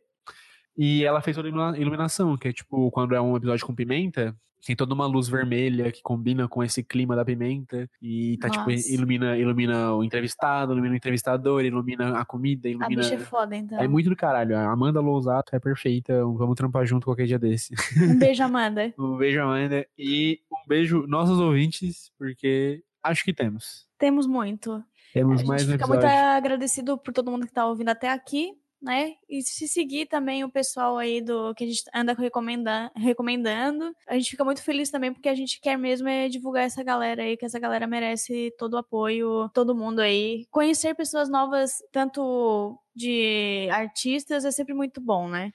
[0.77, 3.73] E ela fez toda a ilumina- iluminação, que é tipo, quando é um episódio com
[3.73, 7.87] pimenta, tem toda uma luz vermelha que combina com esse clima da pimenta.
[8.01, 8.91] E tá, tipo, Nossa.
[8.91, 13.01] ilumina, ilumina o entrevistado, ilumina o entrevistador, ilumina a comida, A ilumina.
[13.03, 13.79] bicha é foda, então.
[13.79, 14.57] É muito do caralho.
[14.57, 16.25] A Amanda Lousato é perfeita.
[16.25, 17.75] Vamos trampar junto qualquer dia desse.
[18.01, 18.91] Um beijo, Amanda.
[18.97, 19.85] Um beijo, Amanda.
[19.97, 23.85] E um beijo, nossos ouvintes, porque acho que temos.
[23.99, 24.83] Temos muito.
[25.13, 26.09] Temos a mais gente um fica episódio.
[26.09, 28.51] muito agradecido por todo mundo que tá ouvindo até aqui,
[28.85, 29.15] né?
[29.27, 33.91] E se seguir também o pessoal aí do que a gente anda recomenda, recomendando.
[34.07, 37.23] A gente fica muito feliz também porque a gente quer mesmo é divulgar essa galera
[37.23, 40.45] aí, que essa galera merece todo o apoio, todo mundo aí.
[40.51, 45.51] Conhecer pessoas novas, tanto de artistas, é sempre muito bom, né?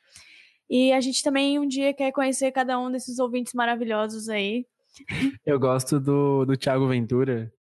[0.69, 4.67] E a gente também um dia quer conhecer cada um desses ouvintes maravilhosos aí.
[5.47, 7.53] Eu gosto do, do Thiago Ventura,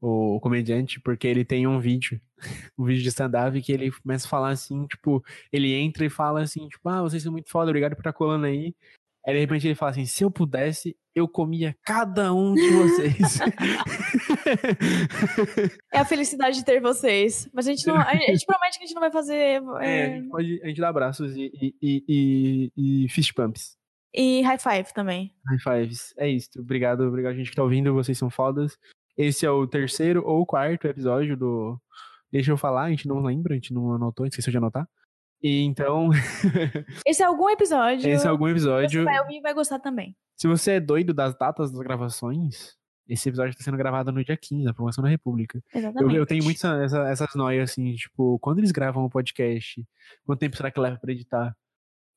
[0.00, 2.20] o comediante, porque ele tem um vídeo,
[2.78, 6.42] um vídeo de stand-up que ele começa a falar assim, tipo, ele entra e fala
[6.42, 8.74] assim, tipo, ah, vocês são muito foda, obrigado por estar colando aí.
[9.26, 13.40] Aí de repente ele fala assim, se eu pudesse, eu comia cada um de vocês.
[15.92, 17.48] É a felicidade de ter vocês.
[17.52, 17.96] Mas a gente não.
[17.96, 19.34] A gente promete que a gente não vai fazer.
[19.34, 23.34] é, a é, gente pode, a gente dá abraços e, e, e, e, e fist
[23.34, 23.76] pumps.
[24.14, 25.34] E high five também.
[25.46, 26.14] High fives.
[26.16, 26.50] É isso.
[26.58, 27.92] Obrigado, obrigado, gente que tá ouvindo.
[27.92, 28.78] Vocês são fodas.
[29.16, 31.80] Esse é o terceiro ou quarto episódio do.
[32.30, 34.58] Deixa eu falar, a gente não lembra, a gente não anotou, a gente esqueceu de
[34.58, 34.86] anotar.
[35.42, 36.10] E então,
[37.06, 38.08] Esse é algum episódio.
[38.10, 39.04] esse é algum Você episódio.
[39.04, 40.16] vai ouvir e vai gostar também.
[40.36, 42.74] Se você é doido das datas das gravações,
[43.08, 45.62] esse episódio tá sendo gravado no dia 15, da Promoção da República.
[45.72, 46.16] Eu, Exatamente.
[46.16, 49.82] eu tenho muito essa, essa- essas noias, assim, tipo, quando eles gravam o podcast,
[50.24, 51.56] quanto tempo será que leva pra editar?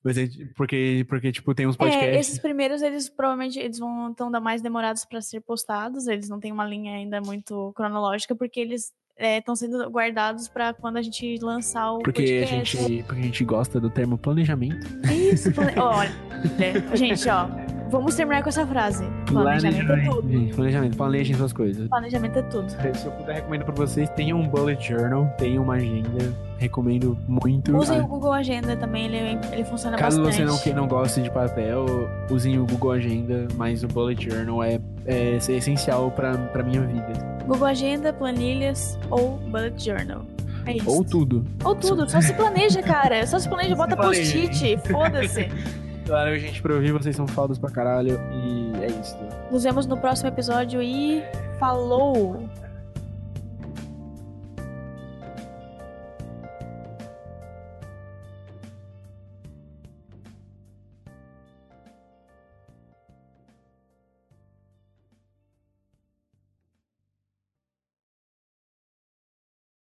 [0.06, 2.28] É Porque, porque tipo, tem uns É, podcasts.
[2.28, 6.08] esses primeiros, eles provavelmente eles vão tão dar mais demorados pra ser postados.
[6.08, 10.74] Eles não têm uma linha ainda muito cronológica, porque eles estão é, sendo guardados para
[10.74, 12.78] quando a gente lançar o porque podcast.
[12.78, 14.88] A gente, porque a gente gosta do termo planejamento.
[15.12, 15.74] Isso, plane...
[15.80, 16.12] olha,
[16.96, 17.48] gente, ó,
[17.90, 19.06] vamos terminar com essa frase.
[19.26, 20.30] Planejamento é tudo.
[20.30, 21.88] Gente, planejamento, planejem suas coisas.
[21.88, 22.70] Planejamento é tudo.
[22.70, 27.76] Se eu puder, recomendo pra vocês, tenham um bullet journal, tenham uma agenda, recomendo muito.
[27.76, 30.46] Usem o Google Agenda também, ele, ele funciona Caso bastante.
[30.46, 31.86] Caso você não, não goste de papel,
[32.30, 36.82] usem o Google Agenda, mas o bullet journal é, é, é essencial pra, pra minha
[36.82, 37.14] vida.
[37.46, 40.22] Google Agenda, planilhas ou bullet journal.
[40.66, 40.90] É isso.
[40.90, 41.46] Ou tudo.
[41.64, 42.10] Ou tudo.
[42.10, 43.26] Só se planeja, cara.
[43.26, 44.78] Só se planeja, bota post-it.
[44.88, 45.50] Foda-se.
[46.10, 48.20] Claro, gente, pra ouvir, vocês são fodas pra caralho.
[48.34, 49.16] E é isso.
[49.52, 51.24] Nos vemos no próximo episódio e
[51.60, 52.50] falou!